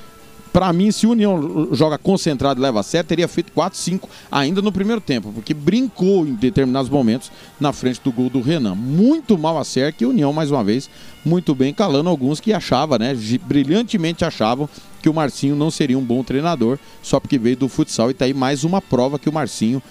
[0.55, 4.62] Para mim, se o União joga concentrado e leva sério, teria feito 4, 5 ainda
[4.62, 8.76] no primeiro tempo, porque brincou em determinados momentos na frente do gol do Renan.
[8.76, 10.88] Muito mal a sério, que a União, mais uma vez,
[11.24, 14.68] muito bem calando alguns que achavam, né, brilhantemente achavam
[15.02, 18.24] que o Marcinho não seria um bom treinador, só porque veio do futsal e tá
[18.24, 19.82] aí mais uma prova que o Marcinho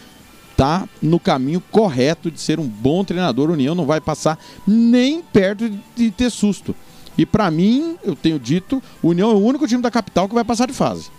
[0.55, 3.49] tá no caminho correto de ser um bom treinador.
[3.49, 6.73] O União não vai passar nem perto de ter susto.
[7.17, 10.33] E pra mim, eu tenho dito, o União é o único time da capital que
[10.35, 11.09] vai passar de fase.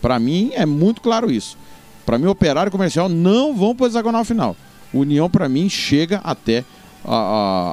[0.00, 1.56] Pra mim é muito claro isso.
[2.06, 4.56] Pra mim, Operário e Comercial não vão para hexagonal final.
[4.92, 6.64] O União pra mim chega até
[7.04, 7.14] a-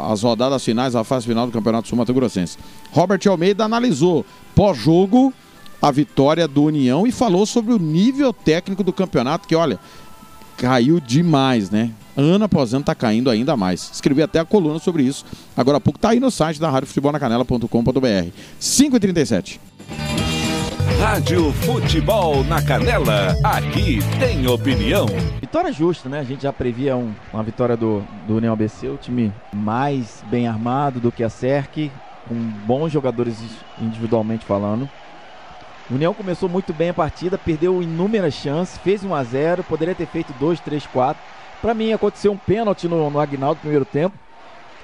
[0.07, 2.57] a- as rodadas finais, a fase final do Campeonato Sul Mato Grossense.
[2.91, 4.25] Robert Almeida analisou
[4.55, 5.33] pós-jogo
[5.81, 9.79] a vitória do União e falou sobre o nível técnico do campeonato, que olha,
[10.57, 11.91] caiu demais, né?
[12.19, 13.89] Ano após ano tá caindo ainda mais.
[13.93, 15.25] Escrevi até a coluna sobre isso.
[15.55, 18.31] Agora há pouco tá aí no site da Rádio Futebol na Canela.com.br.
[18.59, 19.57] 5h37.
[20.99, 23.33] Rádio Futebol na Canela.
[23.41, 25.05] Aqui tem opinião.
[25.39, 26.19] Vitória justa, né?
[26.19, 30.45] A gente já previa um- uma vitória do, do União ABC, o time mais bem
[30.45, 31.89] armado do que a SERC,
[32.27, 33.37] com bons jogadores
[33.81, 34.89] individualmente falando.
[35.89, 39.95] O União começou muito bem a partida, perdeu inúmeras chances, fez 1 a 0 poderia
[39.95, 41.38] ter feito 2, 3, 4.
[41.61, 44.17] Para mim aconteceu um pênalti no, no Agnaldo no primeiro tempo,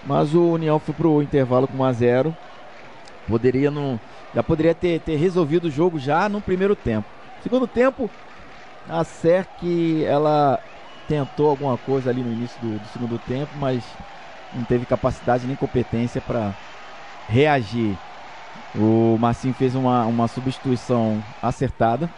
[0.06, 2.38] mas o União foi pro intervalo com 1 a 0
[3.28, 4.00] Poderia não.
[4.34, 7.08] Já poderia ter, ter resolvido o jogo já no primeiro tempo.
[7.42, 8.10] Segundo tempo,
[8.88, 10.60] a SERC ela
[11.08, 13.84] tentou alguma coisa ali no início do, do segundo tempo, mas
[14.54, 16.54] não teve capacidade nem competência para
[17.28, 17.98] reagir.
[18.76, 22.10] O Marcinho fez uma, uma substituição acertada,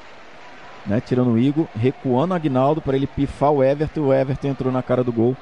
[0.88, 4.01] né, tirando o Igor, recuando o Agnaldo para ele pifar o Everton.
[4.01, 5.35] O Everton entrou na cara do gol,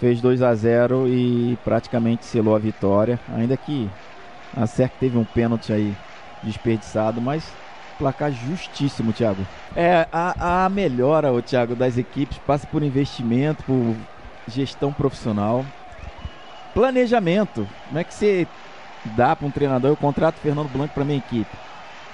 [0.00, 3.20] fez 2 a 0 e praticamente selou a vitória.
[3.34, 3.88] Ainda que
[4.56, 5.94] a SERC teve um pênalti aí
[6.42, 7.52] desperdiçado, mas
[7.98, 9.46] placar justíssimo, Thiago.
[9.76, 13.94] É, a, a melhora, o Thiago, das equipes passa por investimento, por
[14.46, 15.64] gestão profissional,
[16.72, 17.68] planejamento.
[17.88, 18.46] Como é que você
[19.16, 19.90] dá para um treinador?
[19.90, 21.50] Eu contrato Fernando Blanco para minha equipe.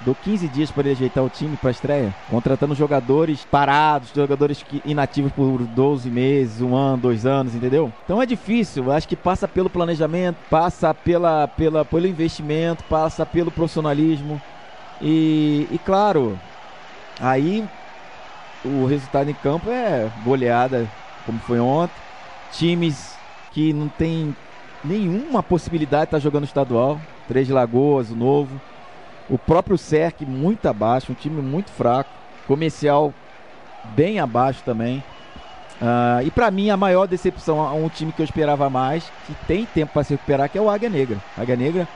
[0.01, 4.81] Dou 15 dias para ele ajeitar o time para estreia, contratando jogadores parados, jogadores que,
[4.85, 7.91] inativos por 12 meses, um ano, dois anos, entendeu?
[8.03, 13.49] Então é difícil, acho que passa pelo planejamento, passa pela, pela, pelo investimento, passa pelo
[13.49, 14.39] profissionalismo.
[15.01, 16.37] E, e claro,
[17.19, 17.65] aí
[18.63, 20.87] o resultado em campo é goleada,
[21.25, 21.95] como foi ontem.
[22.51, 23.15] Times
[23.51, 24.35] que não tem
[24.83, 26.99] nenhuma possibilidade de estar jogando estadual.
[27.27, 28.59] Três Lagoas, o novo.
[29.27, 32.09] O próprio SERC muito abaixo, um time muito fraco.
[32.47, 33.13] Comercial
[33.83, 35.03] bem abaixo também.
[35.81, 39.65] Ah, e para mim a maior decepção, um time que eu esperava mais, que tem
[39.65, 41.21] tempo para se recuperar, que é o Águia Negra.
[41.37, 41.87] Águia Negra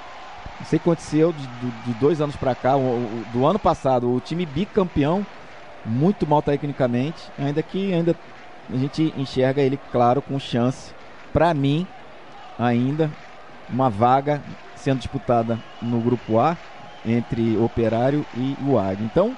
[0.60, 3.46] Não sei o que aconteceu de, de- de dois anos pra cá, o- o- do
[3.46, 5.26] ano passado, o time bicampeão,
[5.86, 8.14] muito mal tecnicamente, ainda que ainda
[8.70, 10.94] a gente enxerga ele, claro, com chance.
[11.32, 11.88] Pra mim,
[12.58, 13.12] ainda,
[13.70, 14.44] uma vaga
[14.76, 16.58] sendo disputada no grupo A
[17.06, 19.06] entre Operário e o Águia.
[19.06, 19.36] Então,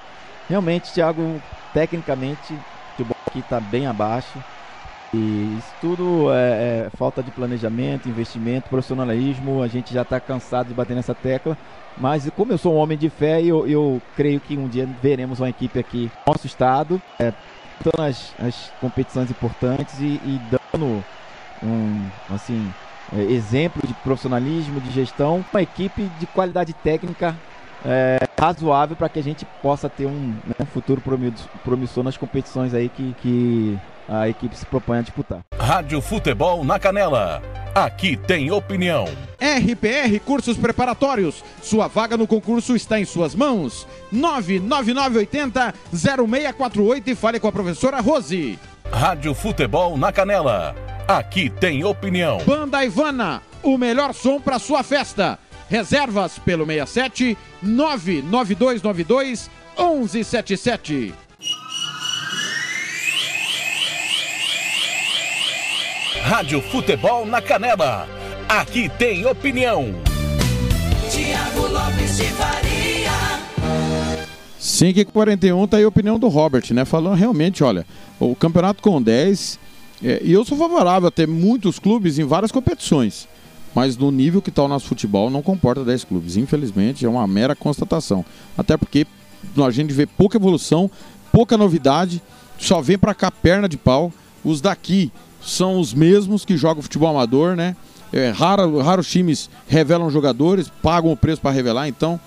[0.48, 1.40] realmente, Thiago,
[1.72, 4.38] tecnicamente, o futebol aqui está bem abaixo.
[5.14, 9.62] E isso tudo é, é falta de planejamento, investimento, profissionalismo.
[9.62, 11.56] A gente já está cansado de bater nessa tecla.
[11.98, 15.40] Mas como eu sou um homem de fé, eu, eu creio que um dia veremos
[15.40, 17.32] uma equipe aqui no nosso estado, é,
[17.82, 21.04] disputando as, as competições importantes e, e dando
[21.62, 22.72] um assim
[23.14, 27.36] é, exemplo de profissionalismo, de gestão, uma equipe de qualidade técnica
[27.84, 32.16] é, razoável para que a gente possa ter um, né, um futuro promisso- promissor nas
[32.16, 33.78] competições aí que, que
[34.08, 35.40] a equipe se propõe a disputar.
[35.58, 37.40] Rádio Futebol na Canela.
[37.74, 39.06] Aqui tem opinião.
[39.40, 41.42] RPR Cursos Preparatórios.
[41.62, 43.86] Sua vaga no concurso está em suas mãos.
[44.10, 48.58] 99980 0648 e fale com a professora Rose.
[48.92, 50.74] Rádio Futebol na Canela.
[51.08, 52.38] Aqui tem opinião.
[52.44, 55.38] Banda Ivana, o melhor som para sua festa.
[55.72, 61.14] Reservas pelo 67 99292 1177.
[66.24, 68.06] Rádio Futebol na Canela.
[68.46, 69.94] Aqui tem opinião.
[71.10, 73.10] Tiago Lopes de Faria.
[74.58, 76.84] 5 e 41 tá aí a opinião do Robert, né?
[76.84, 77.86] Falando realmente, olha,
[78.20, 79.58] o campeonato com 10,
[80.04, 83.26] é, e eu sou favorável a ter muitos clubes em várias competições,
[83.74, 86.36] mas no nível que está o nosso futebol não comporta 10 clubes.
[86.36, 88.24] Infelizmente, é uma mera constatação.
[88.56, 89.06] Até porque
[89.56, 90.90] a gente vê pouca evolução,
[91.32, 92.22] pouca novidade,
[92.58, 94.12] só vem pra cá perna de pau.
[94.44, 95.10] Os daqui
[95.40, 97.74] são os mesmos que jogam futebol amador, né?
[98.12, 102.20] É, raro- raros times revelam jogadores, pagam o preço para revelar, então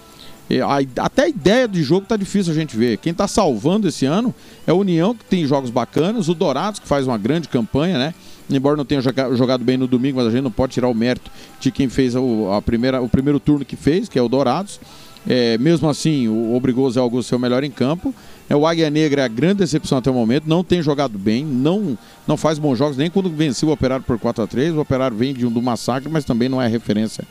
[0.49, 0.59] é,
[0.97, 2.97] até a ideia de jogo tá difícil a gente ver.
[2.97, 4.33] Quem tá salvando esse ano
[4.65, 8.13] é a União, que tem jogos bacanas, o Dourados, que faz uma grande campanha, né?
[8.49, 10.93] Embora não tenha joga- jogado bem no domingo, mas a gente não pode tirar o
[10.93, 14.29] mérito de quem fez o, a primeira, o primeiro turno que fez, que é o
[14.29, 14.79] Dourados.
[15.27, 18.13] É, mesmo assim, o, obrigou Zé Augusto a ser o melhor em campo.
[18.47, 21.43] É, o Águia Negra é a grande decepção até o momento, não tem jogado bem,
[21.43, 24.81] não, não faz bons jogos, nem quando venceu o Operário por 4 a 3 O
[24.81, 27.23] Operário vem de um do massacre, mas também não é referência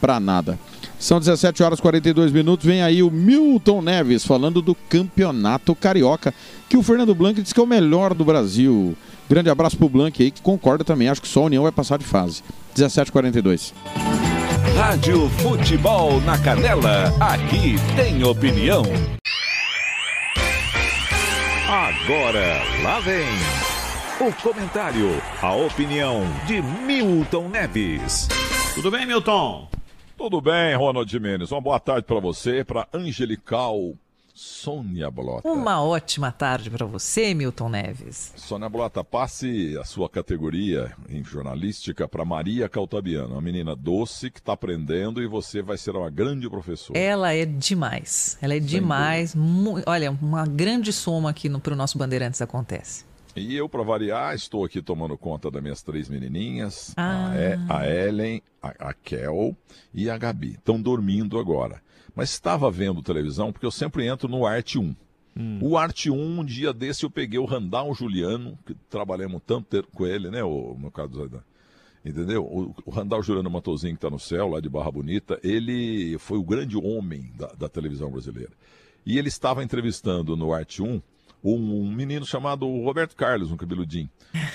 [0.00, 0.58] para nada.
[0.98, 2.64] São 17 horas e 42 minutos.
[2.64, 6.32] Vem aí o Milton Neves falando do Campeonato Carioca,
[6.68, 8.96] que o Fernando Blanc diz que é o melhor do Brasil.
[9.28, 11.08] Grande abraço pro Blanc aí, que concorda também.
[11.08, 12.42] Acho que só a União vai passar de fase.
[12.76, 13.72] 17h42.
[14.76, 17.12] Rádio Futebol na Canela.
[17.20, 18.82] Aqui tem opinião.
[21.68, 23.26] Agora, lá vem
[24.20, 25.08] o comentário,
[25.40, 28.28] a opinião de Milton Neves.
[28.74, 29.68] Tudo bem, Milton?
[30.16, 31.50] Tudo bem, Ronald Mendes.
[31.50, 33.94] Uma boa tarde para você, para Angelical
[34.34, 35.46] Sônia Blota.
[35.48, 38.32] Uma ótima tarde para você, Milton Neves.
[38.36, 44.38] Sônia Blota, passe a sua categoria em jornalística para Maria Caltabiano, uma menina doce que
[44.38, 46.98] está aprendendo e você vai ser uma grande professora.
[46.98, 48.38] Ela é demais.
[48.40, 49.34] Ela é demais.
[49.34, 53.04] Mu- Olha, uma grande soma aqui no, pro nosso Bandeirantes acontece.
[53.36, 57.30] E eu, para variar, estou aqui tomando conta das minhas três menininhas, Ah.
[57.30, 59.56] a, E- a Ellen, a, a Kel
[59.92, 60.52] e a Gabi.
[60.52, 61.80] Estão dormindo agora.
[62.14, 64.94] Mas estava vendo televisão porque eu sempre entro no Arte 1.
[65.62, 69.88] O Arte 1, um dia desse eu peguei o Randall Juliano, que trabalhamos tanto tempo
[69.94, 71.42] com ele, né, o, no caso Zaidan.
[72.04, 72.44] Entendeu?
[72.44, 76.36] O, o Randall Juliano Matosinho, que está no céu, lá de Barra Bonita, ele foi
[76.36, 78.52] o grande homem da, da televisão brasileira.
[79.06, 81.00] E ele estava entrevistando no Arte 1
[81.42, 84.08] um, menino chamado Roberto Carlos, um cabeludinho.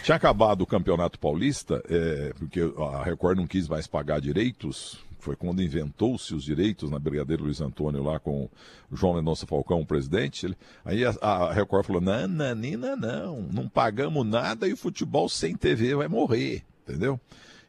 [0.04, 5.00] Tinha acabado o Campeonato Paulista, é, porque a Record não quis mais pagar direitos.
[5.28, 8.50] Foi quando inventou-se os direitos na Brigadeiro Luiz Antônio lá com
[8.90, 10.56] João Mendonça Falcão, o presidente.
[10.86, 15.54] Aí a, a Record falou: não, Nanina, não, não pagamos nada e o futebol sem
[15.54, 17.20] TV vai morrer, entendeu?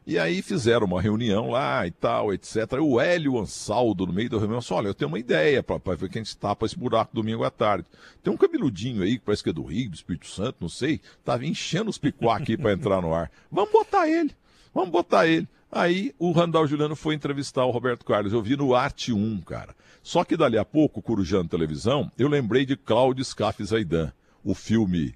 [0.06, 2.74] E aí fizeram uma reunião lá e tal, etc.
[2.80, 6.08] O Hélio Ansaldo, no meio da reunião, falou: olha, eu tenho uma ideia para ver
[6.10, 7.88] quem tapa esse buraco domingo à tarde.
[8.22, 11.00] Tem um cabeludinho aí, que parece que é do Rio, do Espírito Santo, não sei,
[11.24, 13.28] tava enchendo os picuá aqui para entrar no ar.
[13.50, 14.30] Vamos botar ele,
[14.72, 15.48] vamos botar ele.
[15.70, 18.32] Aí o Randall Juliano foi entrevistar o Roberto Carlos.
[18.32, 19.74] Eu vi no Arte 1, cara.
[20.02, 24.10] Só que dali a pouco, Corujando Televisão, eu lembrei de Cláudio Scaff Zaidan,
[24.42, 25.14] o filme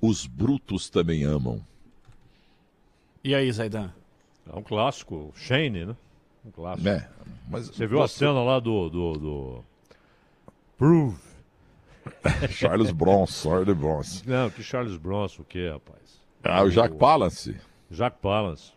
[0.00, 1.64] Os Brutos Também Amam.
[3.22, 3.92] E aí, Zaidan?
[4.52, 5.96] É um clássico, Shane, né?
[6.44, 6.88] Um clássico.
[6.88, 7.08] É,
[7.48, 8.88] mas Você viu a você- cena lá do.
[8.88, 9.64] do, do...
[10.76, 11.16] Prove.
[12.50, 14.22] Charles Bronson, Charles Bronson.
[14.26, 16.20] Não, que Charles Bronson, o que, rapaz?
[16.44, 17.56] Ah, o Jack Palance.
[17.90, 18.72] Jack Palance.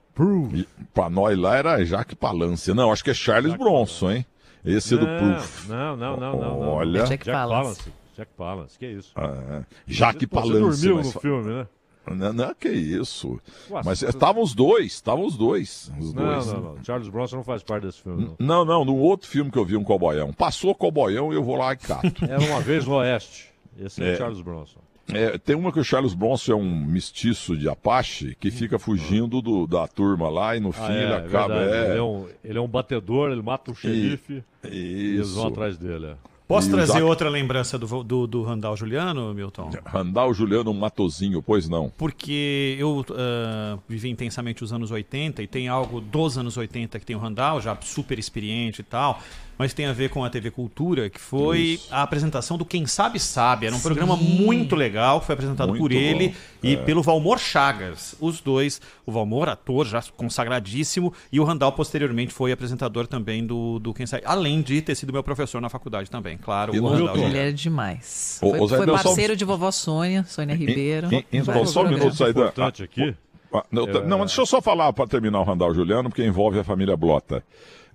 [0.53, 2.73] E pra nós lá era Jaque Palance.
[2.73, 4.25] Não, acho que é Charles Bronson, hein?
[4.65, 5.67] Esse é do Não, Proof.
[5.69, 6.59] Não, não, não, não.
[6.59, 6.69] não.
[6.69, 7.03] Olha.
[7.05, 7.91] Jack, Palance.
[8.17, 9.11] Jack Palance, que isso?
[9.15, 10.81] Ah, Jaque Pô, você Palance.
[10.81, 11.67] dormiu mas no filme, né?
[12.11, 13.39] Não, não, que isso.
[13.69, 15.91] Ué, mas estavam os dois, estavam os dois.
[15.99, 16.47] Os Não, dois.
[16.47, 16.83] não, não.
[16.83, 18.35] Charles Bronson não faz parte desse filme, não.
[18.39, 20.33] Não, não, no outro filme que eu vi um coboião.
[20.33, 22.25] Passou coboião e eu vou lá e cato.
[22.25, 23.49] Era uma vez no Oeste.
[23.79, 24.15] Esse é, É.
[24.17, 24.79] Charles Bronson.
[25.13, 29.41] É, tem uma que o Charles Bronson é um mestiço de Apache que fica fugindo
[29.41, 31.55] do- da turma lá e no fim Ah, é, ele é acaba.
[31.55, 35.31] é- Ele, é um, ele é um batedor, ele mata o xerife E- e eles
[35.33, 36.07] vão atrás dele.
[36.07, 36.13] é.
[36.47, 39.69] Posso E trazer Zac- outra lembrança do, do, do Randall Juliano, Milton?
[39.85, 41.91] Randall Juliano Matozinho, pois não.
[41.95, 47.05] Porque eu ah, vivi intensamente os anos 80 e tem algo dos anos 80 que
[47.05, 49.21] tem o Randall, já super experiente e tal,
[49.59, 53.19] mas tem a ver com a TV Cultura, que foi a apresentação do Quem Sabe
[53.19, 53.65] Sabe.
[53.65, 53.83] Era um Sim.
[53.83, 56.33] programa muito legal, que foi apresentado Muito por ele bom,
[56.63, 56.77] e é.
[56.77, 58.15] pelo Valmor Chagas.
[58.21, 63.79] Os dois, o Valmor, ator já consagradíssimo, e o Randall posteriormente foi apresentador também do,
[63.79, 66.73] do Quem Sabe, além de ter sido meu professor na faculdade também, claro.
[66.73, 67.17] E o Randall.
[67.17, 68.39] Ele é demais.
[68.41, 71.13] Ô, Foi, foi deu só parceiro de vovó Sônia, Sônia Ribeiro.
[71.13, 72.17] Em- em- vários só um minuto, programas.
[72.17, 72.41] Saidan.
[72.41, 73.13] importante aqui.
[73.53, 74.05] Ah, não, É.
[74.05, 76.95] não, mas deixa eu só falar para terminar o Randall Juliano, porque envolve a família
[76.95, 77.43] Blota.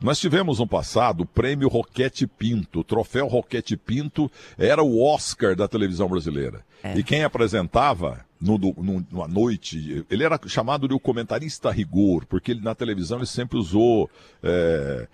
[0.05, 2.81] Nós tivemos no passado o prêmio Roquete Pinto.
[2.81, 6.61] O troféu Roquete Pinto era o Oscar da televisão brasileira.
[6.95, 12.51] E quem apresentava no, no- numa noite, ele era chamado de o comentarista rigor, porque
[12.51, 14.11] ele na televisão ele sempre usou,
[14.43, 15.07] é,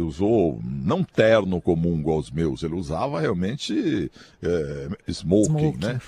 [0.00, 4.10] usou não terno comum igual os meus, ele usava realmente
[4.42, 5.98] é, smoking, Smoking, né?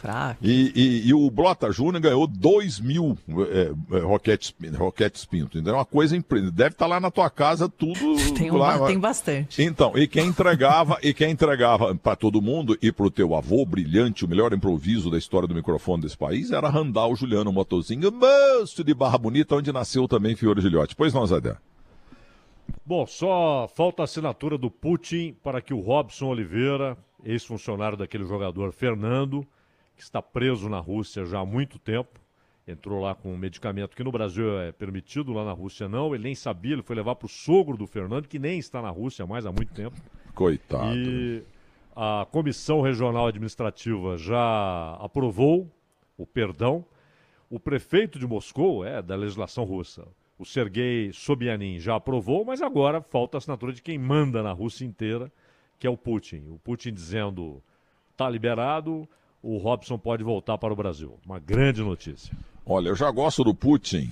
[0.42, 5.58] E, e- e o Blota Júnior ganhou 2 mil é, roquetes, roquetes pinto.
[5.58, 7.94] Então é uma coisa impre- Deve estar lá na tua casa tudo.
[8.34, 9.62] Tem, lá, tem bastante.
[9.62, 14.24] Então, e quem entregava, e quem entregava para todo mundo e pro teu avô brilhante,
[14.24, 18.94] o melhor improviso da história do microfone desse país, era Randall Juliano Motozinho, moço de
[18.94, 20.94] Barra Bonita, onde nasceu também Fiore Gilhote.
[20.94, 21.40] Pois não, Zé
[22.86, 28.72] Bom, só falta a assinatura do Putin para que o Robson Oliveira, ex-funcionário daquele jogador
[28.72, 29.46] Fernando,
[29.96, 32.20] que está preso na Rússia já há muito tempo,
[32.66, 36.24] entrou lá com um medicamento que no Brasil é permitido, lá na Rússia não, ele
[36.24, 39.26] nem sabia, ele foi levar para o sogro do Fernando, que nem está na Rússia
[39.26, 39.96] mais há muito tempo.
[40.34, 40.96] Coitado.
[40.96, 41.42] E
[41.94, 45.70] a Comissão Regional Administrativa já aprovou
[46.16, 46.84] o perdão.
[47.50, 50.06] O prefeito de Moscou é da legislação russa.
[50.38, 54.84] O Sergei Sobyanin já aprovou, mas agora falta a assinatura de quem manda na Rússia
[54.84, 55.30] inteira,
[55.78, 56.48] que é o Putin.
[56.50, 57.62] O Putin dizendo
[58.16, 59.08] tá liberado,
[59.42, 61.18] o Robson pode voltar para o Brasil.
[61.24, 62.36] Uma grande notícia.
[62.66, 64.08] Olha, eu já gosto do Putin,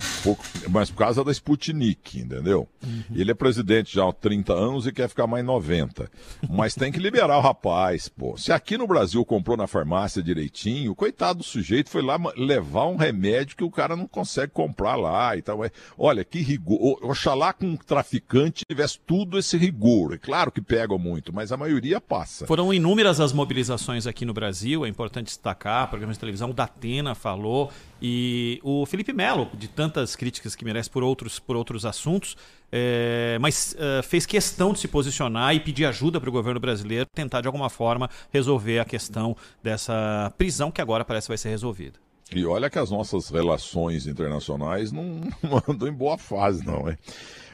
[0.69, 2.67] mas por causa da Sputnik, entendeu?
[3.13, 6.09] Ele é presidente já há 30 anos e quer ficar mais 90.
[6.49, 8.37] Mas tem que liberar o rapaz, pô.
[8.37, 12.95] Se aqui no Brasil comprou na farmácia direitinho, coitado do sujeito foi lá levar um
[12.95, 15.63] remédio que o cara não consegue comprar lá e tal.
[15.65, 16.99] É, Olha, que rigor.
[17.01, 20.13] Oxalá com um traficante tivesse tudo esse rigor.
[20.13, 22.45] É claro que pega muito, mas a maioria passa.
[22.45, 27.15] Foram inúmeras as mobilizações aqui no Brasil, é importante destacar, programas de televisão, o Datena
[27.15, 27.71] falou,
[28.05, 32.35] e o Felipe Melo, de tantas críticas que merece por outros, por outros assuntos,
[32.69, 37.05] é, mas é, fez questão de se posicionar e pedir ajuda para o governo brasileiro
[37.15, 41.47] tentar, de alguma forma, resolver a questão dessa prisão que agora parece que vai ser
[41.47, 41.97] resolvida.
[42.35, 46.97] E olha que as nossas relações internacionais não, não andam em boa fase, não, é?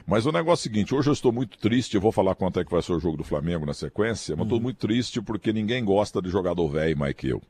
[0.04, 2.58] Mas o negócio é o seguinte, hoje eu estou muito triste, eu vou falar quanto
[2.58, 5.52] é que vai ser o jogo do Flamengo na sequência, mas estou muito triste porque
[5.52, 7.40] ninguém gosta de jogador velho mais que eu.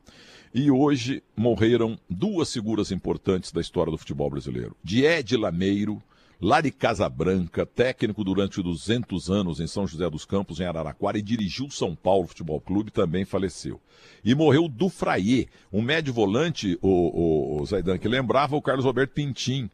[0.53, 4.77] E hoje morreram duas figuras importantes da história do futebol brasileiro.
[4.83, 6.03] Diede Lameiro,
[6.41, 11.23] lá de Casabranca, técnico durante 200 anos em São José dos Campos, em Araraquara, e
[11.23, 13.81] dirigiu o São Paulo Futebol Clube, também faleceu.
[14.25, 19.13] E morreu Dufraie, um médio volante, o, o, o Zaidan, que lembrava o Carlos Roberto
[19.13, 19.71] Pintim.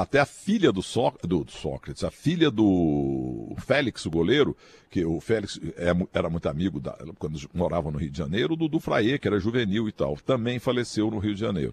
[0.00, 4.56] Até a filha do, Só, do, do Sócrates, a filha do Félix, o goleiro,
[4.90, 8.68] que o Félix é era muito amigo da, quando morava no Rio de Janeiro, do
[8.68, 11.72] Dufraie, que era juvenil e tal, também faleceu no Rio de Janeiro.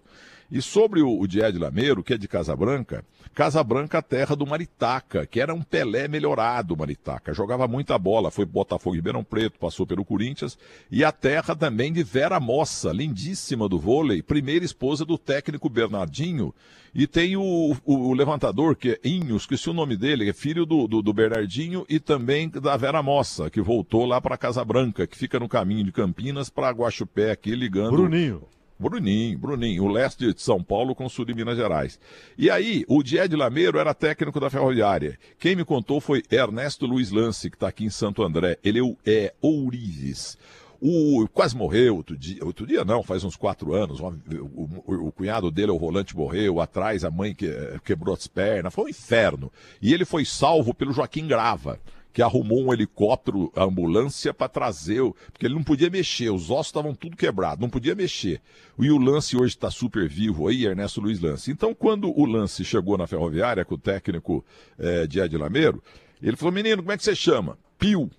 [0.52, 3.02] E sobre o, o Died Lameiro, que é de Casabranca,
[3.34, 7.32] Casabranca, terra do Maritaca, que era um Pelé melhorado, Maritaca.
[7.32, 10.58] Jogava muita bola, foi Botafogo Ribeirão Preto, passou pelo Corinthians.
[10.90, 16.54] E a terra também de Vera Mossa, lindíssima do vôlei, primeira esposa do técnico Bernardinho.
[16.94, 20.66] E tem o, o- o levantador, que é Inho, esqueci o nome dele, é filho
[20.66, 25.16] do, do, do Bernardinho e também da Vera Mossa, que voltou lá para Casabranca, que
[25.16, 27.92] fica no caminho de Campinas para Guaxupé, aqui ligando.
[27.92, 28.42] Bruninho.
[28.82, 31.98] Bruninho, Bruninho, o leste de São Paulo com o sul de Minas Gerais.
[32.36, 35.18] E aí, o Died Lameiro era técnico da Ferroviária.
[35.38, 38.58] Quem me contou foi Ernesto Luiz Lance, que está aqui em Santo André.
[38.62, 40.36] Ele é é Ourives.
[40.84, 44.00] O quase morreu outro dia, outro dia não, faz uns quatro anos.
[44.00, 46.60] O, o- o cunhado dele, o volante, morreu.
[46.60, 47.48] Atrás, a mãe que,
[47.84, 48.74] quebrou as pernas.
[48.74, 49.52] Foi um inferno.
[49.80, 51.78] E ele foi salvo pelo Joaquim Grava,
[52.12, 55.00] que arrumou um helicóptero, ambulância, para trazer.
[55.00, 58.40] o- Porque ele não podia mexer, os ossos estavam tudo quebrados, não podia mexer.
[58.78, 61.50] E o Lance hoje está super vivo aí, Ernesto Luiz Lance.
[61.50, 64.44] Então, quando o Lance chegou na ferroviária com o técnico
[64.78, 65.82] eh, de Ed Lameiro,
[66.22, 67.56] ele falou: Menino, como é que você chama?
[67.78, 68.10] Pio.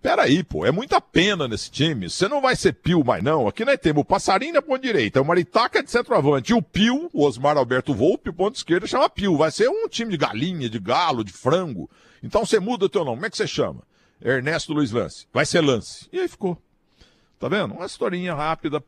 [0.00, 2.08] Peraí, pô, é muita pena nesse time.
[2.08, 3.48] Você não vai ser Pio mais, não.
[3.48, 7.10] Aqui nós temos o Passarinho na ponta direita, o Maritaca de centroavante, e o Pio,
[7.12, 9.36] o Osmar Alberto Volpe, ponto esquerda, chama Pio.
[9.36, 11.90] Vai ser um time de galinha, de galo, de frango.
[12.22, 13.16] Então você muda o teu nome.
[13.16, 13.82] Como é que você chama?
[14.22, 15.26] Ernesto Luiz Lance.
[15.32, 16.08] Vai ser Lance.
[16.12, 16.56] E aí ficou.
[17.40, 17.74] Tá vendo?
[17.74, 18.82] Uma historinha rápida,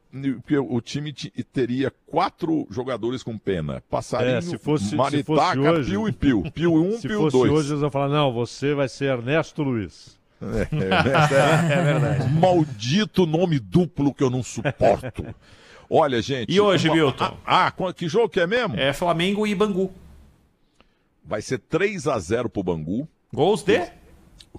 [0.45, 3.81] que o time ti- teria quatro jogadores com pena.
[3.89, 6.43] Passarinho, É, se fosse, se Maritaca, fosse hoje, Pio e Pio.
[6.53, 7.53] Pio 1, um, se Pio fosse 2.
[7.53, 10.19] hoje, eles vão falar, não, você vai ser Ernesto Luiz.
[10.43, 12.33] É, é, É verdade.
[12.33, 15.25] Maldito nome duplo que eu não suporto.
[15.89, 16.53] Olha, gente.
[16.53, 17.37] E hoje, uma- Milton?
[17.45, 18.77] Ah, ah, qu- que jogo que é mesmo?
[18.77, 19.93] É Flamengo e Bangu.
[21.25, 23.09] Vai ser 3 a 0 pro Bangu.
[23.33, 23.81] Gols de?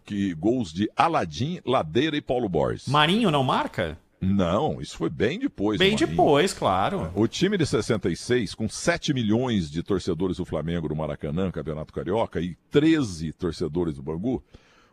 [0.06, 2.88] Que, gols de Aladim, Ladeira e Paulo Borges.
[2.88, 3.98] Marinho não marca?
[4.22, 5.80] Não, isso foi bem depois.
[5.80, 7.12] Bem depois, claro.
[7.16, 12.40] O time de 66, com 7 milhões de torcedores do Flamengo no Maracanã, Campeonato Carioca,
[12.40, 14.44] e 13 torcedores do Bangu,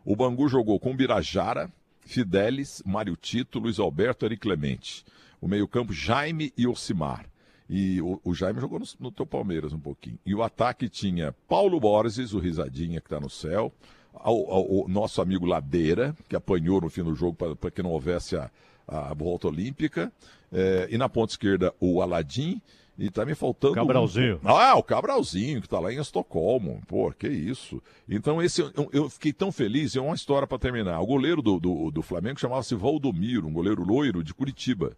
[0.05, 1.71] o Bangu jogou com Birajara,
[2.01, 5.05] Fidelis, Mário Tito, Luiz Alberto, Eric Clemente.
[5.41, 7.25] O meio-campo, Jaime e Ocimar.
[7.69, 10.17] E o, o Jaime jogou no, no teu Palmeiras um pouquinho.
[10.25, 13.71] E o ataque tinha Paulo Borges, o Risadinha que está no céu,
[14.13, 17.91] ao- ao- o nosso amigo Ladeira, que apanhou no fim do jogo para que não
[17.91, 18.49] houvesse a,
[18.87, 20.11] a volta olímpica.
[20.51, 22.59] É, e na ponta esquerda, o Aladim.
[22.99, 23.75] E tá me faltando.
[23.75, 24.39] Cabralzinho.
[24.43, 26.81] um- Ah, o Cabralzinho, que tá lá em Estocolmo.
[26.87, 27.81] Pô, que isso.
[28.09, 29.95] Então, esse eu, eu fiquei tão feliz.
[29.95, 30.99] É uma história para terminar.
[30.99, 34.97] O goleiro do, do, do Flamengo chamava-se Valdomiro, um goleiro loiro de Curitiba.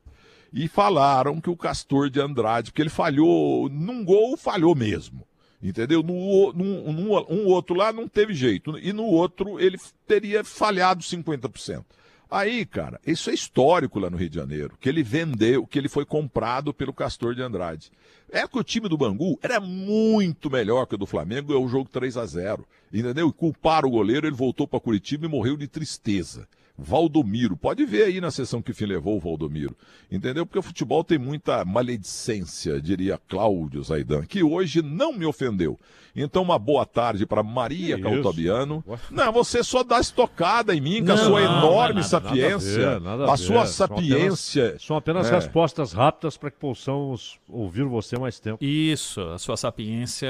[0.52, 5.26] E falaram que o Castor de Andrade, porque ele falhou num gol, falhou mesmo.
[5.64, 6.02] Entendeu?
[6.02, 8.80] No, num- um outro lá não teve jeito.
[8.80, 9.78] E no outro ele
[10.08, 11.86] teria falhado 50%.
[12.32, 15.90] Aí, cara, isso é histórico lá no Rio de Janeiro, que ele vendeu, que ele
[15.90, 17.92] foi comprado pelo Castor de Andrade.
[18.32, 21.68] É que o time do Bangu era muito melhor que o do Flamengo, é o
[21.68, 23.28] jogo 3 a 0 entendeu?
[23.28, 26.48] E culparam o goleiro, ele voltou para Curitiba e morreu de tristeza.
[26.84, 29.76] Valdomiro, pode ver aí na sessão que fim levou o Valdomiro,
[30.12, 30.46] entendeu?
[30.46, 35.80] Porque o futebol tem muita maledicência, diria Cláudio Zaidan, que hoje não me ofendeu.
[36.16, 38.84] Então, uma boa tarde para Maria Que Caltabiano.
[39.10, 42.04] Não, você só dá estocada em mim com a sua não, enorme nada, nada a
[42.04, 43.68] sapiência, ver, nada a sua ver.
[43.68, 44.64] São sapiência.
[44.66, 45.36] apenas- São apenas É.
[45.36, 48.58] respostas rápidas para que possamos ouvir você mais tempo.
[48.64, 50.28] Isso, a sua sapiência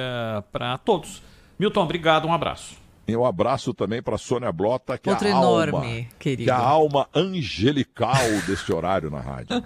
[0.52, 1.24] para todos.
[1.58, 2.76] Milton, obrigado, um abraço.
[3.08, 6.44] E um abraço também para Sônia Blota, que Outro é a alma, enorme, querido.
[6.46, 8.16] que é a alma angelical
[8.48, 9.64] deste horário na rádio.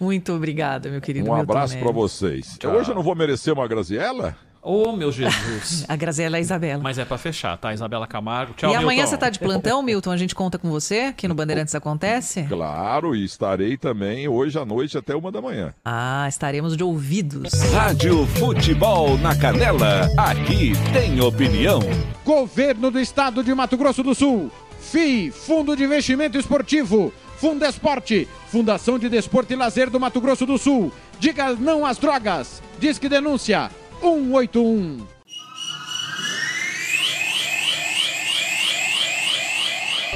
[0.00, 2.58] Muito obrigada, meu querido Um Milton abraço para vocês.
[2.58, 2.72] Tchau.
[2.74, 4.36] Hoje eu não vou merecer uma Graziella?
[4.62, 5.84] Ô, meu Jesus.
[5.90, 6.80] A Graziela e a Isabela.
[6.80, 7.74] Mas é para fechar, tá?
[7.74, 8.54] Isabela Camargo.
[8.54, 9.10] Tchau, e amanhã Milton.
[9.10, 10.12] você tá de plantão, Milton?
[10.12, 12.44] A gente conta com você aqui no Bandeirantes Acontece?
[12.44, 15.74] Claro, e estarei também hoje à noite até uma da manhã.
[15.84, 17.52] Ah, estaremos de ouvidos.
[17.72, 20.08] Rádio Futebol na Canela.
[20.16, 21.80] Aqui tem opinião.
[22.24, 24.48] Governo do Estado de Mato Grosso do Sul.
[24.80, 27.12] FII, Fundo de Investimento Esportivo.
[27.36, 30.92] Fundesporte, Fundação de Desporto e Lazer do Mato Grosso do Sul.
[31.18, 32.62] Diga não às drogas.
[32.78, 33.68] Diz que denúncia
[34.02, 34.98] 181.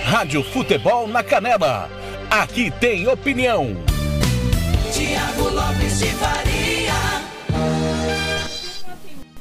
[0.03, 1.89] Rádio Futebol na Canela.
[2.29, 3.77] Aqui tem opinião.
[4.93, 6.67] Tiago Lopes de Faria.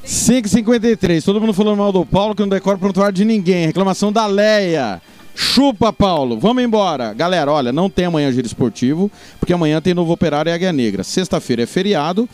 [0.04, 3.66] 5h53, todo mundo falando mal do Paulo, que não decora prontuário de ninguém.
[3.66, 5.02] Reclamação da Leia.
[5.34, 6.38] Chupa, Paulo.
[6.38, 7.12] Vamos embora.
[7.12, 11.02] Galera, olha, não tem amanhã giro esportivo, porque amanhã tem Novo Operário e Águia Negra.
[11.02, 12.28] Sexta-feira é feriado.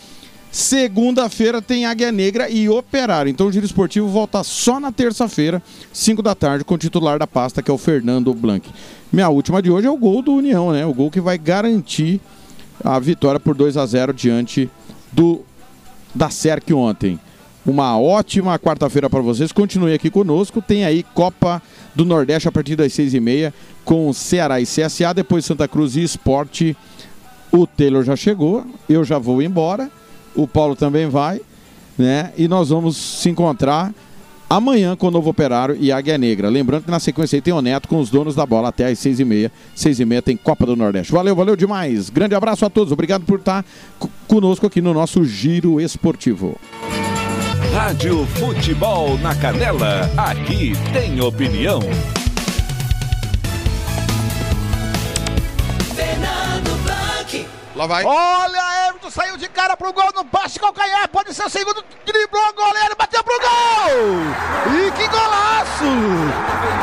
[0.53, 3.30] Segunda-feira tem Águia Negra e Operário.
[3.30, 7.26] Então o giro esportivo volta só na terça-feira, 5 da tarde, com o titular da
[7.26, 8.68] pasta, que é o Fernando Blanc.
[9.11, 10.84] Minha última de hoje é o gol do União, né?
[10.84, 12.20] O gol que vai garantir
[12.84, 14.70] a vitória por 2 a 0 diante
[15.11, 15.40] do
[16.14, 17.18] da SERC ontem.
[17.64, 19.53] Uma ótima quarta-feira para vocês.
[19.53, 20.61] Continue aqui conosco.
[20.61, 21.62] Tem aí Copa
[21.94, 23.55] do Nordeste a partir das seis e meia
[23.86, 25.14] com Ceará e CSA.
[25.14, 26.76] Depois Santa Cruz e Esporte.
[27.50, 28.66] O Taylor já chegou.
[28.86, 29.90] Eu já vou embora.
[30.34, 31.40] O Paulo também vai.
[31.98, 32.32] Né?
[32.38, 33.92] E nós vamos se encontrar
[34.48, 36.48] amanhã com o Novo Operário e Águia Negra.
[36.48, 38.98] Lembrando que na sequência aí tem o Neto com os donos da bola até às
[38.98, 39.52] seis e meia.
[39.74, 41.12] Seis e meia tem Copa do Nordeste.
[41.12, 42.10] Valeu, valeu demais.
[42.10, 42.92] Grande abraço a todos.
[42.92, 43.64] Obrigado por estar
[43.98, 46.58] co- conosco aqui no nosso Giro Esportivo.
[47.72, 50.10] Rádio Futebol na Canela.
[50.16, 51.80] Aqui tem opinião.
[55.94, 56.82] Fernando
[57.74, 58.04] Lá vai.
[58.04, 61.09] Olha, Saiu de cara pro gol no passe calcanhar.
[61.09, 61.84] Pode ser o segundo.
[62.05, 64.76] Driblou o goleiro, bateu pro gol.
[64.76, 65.84] E que golaço!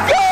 [0.07, 0.28] Gol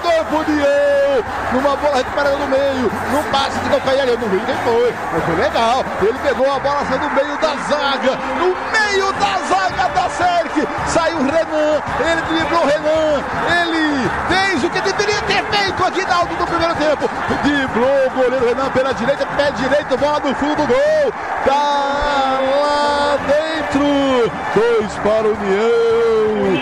[0.00, 1.24] pro União.
[1.52, 2.90] Numa bola recuperada no meio.
[3.12, 4.06] No passe de calcanhar.
[4.06, 4.94] Eu não vi quem foi.
[5.12, 5.84] Mas foi legal.
[6.02, 8.18] Ele pegou a bola saiu do meio da zaga.
[8.38, 10.68] No meio da zaga da Serk.
[10.88, 11.82] Saiu o Renan.
[12.00, 13.22] Ele driblou o Renan.
[13.62, 17.10] Ele fez o que deveria ter feito aqui Naldo no primeiro tempo.
[17.42, 19.26] Driblou o goleiro Renan pela direita.
[19.36, 19.96] Pé direito.
[19.96, 21.12] Bola no fundo do gol.
[21.44, 24.30] Tá lá dentro.
[24.54, 26.56] Dois para o União.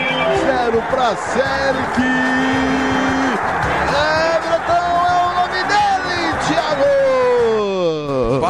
[0.44, 2.04] Zero para Serk.
[2.04, 2.73] Everton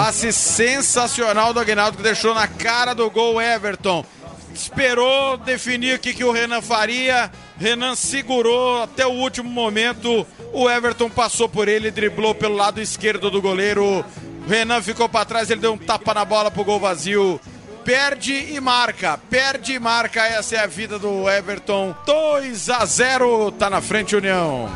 [0.05, 4.05] Passe sensacional do Aguinaldo que deixou na cara do gol Everton.
[4.53, 7.33] Esperou definir o que, que o Renan faria.
[7.57, 10.27] Renan segurou até o último momento.
[10.53, 14.05] O Everton passou por ele, driblou pelo lado esquerdo do goleiro.
[14.47, 17.41] Renan ficou para trás, ele deu um tapa na bola pro gol vazio.
[17.83, 20.21] Perde e marca, perde e marca.
[20.27, 21.97] Essa é a vida do Everton.
[22.05, 24.71] 2 a 0, tá na frente União.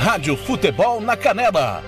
[0.00, 1.82] Rádio Futebol na Canela.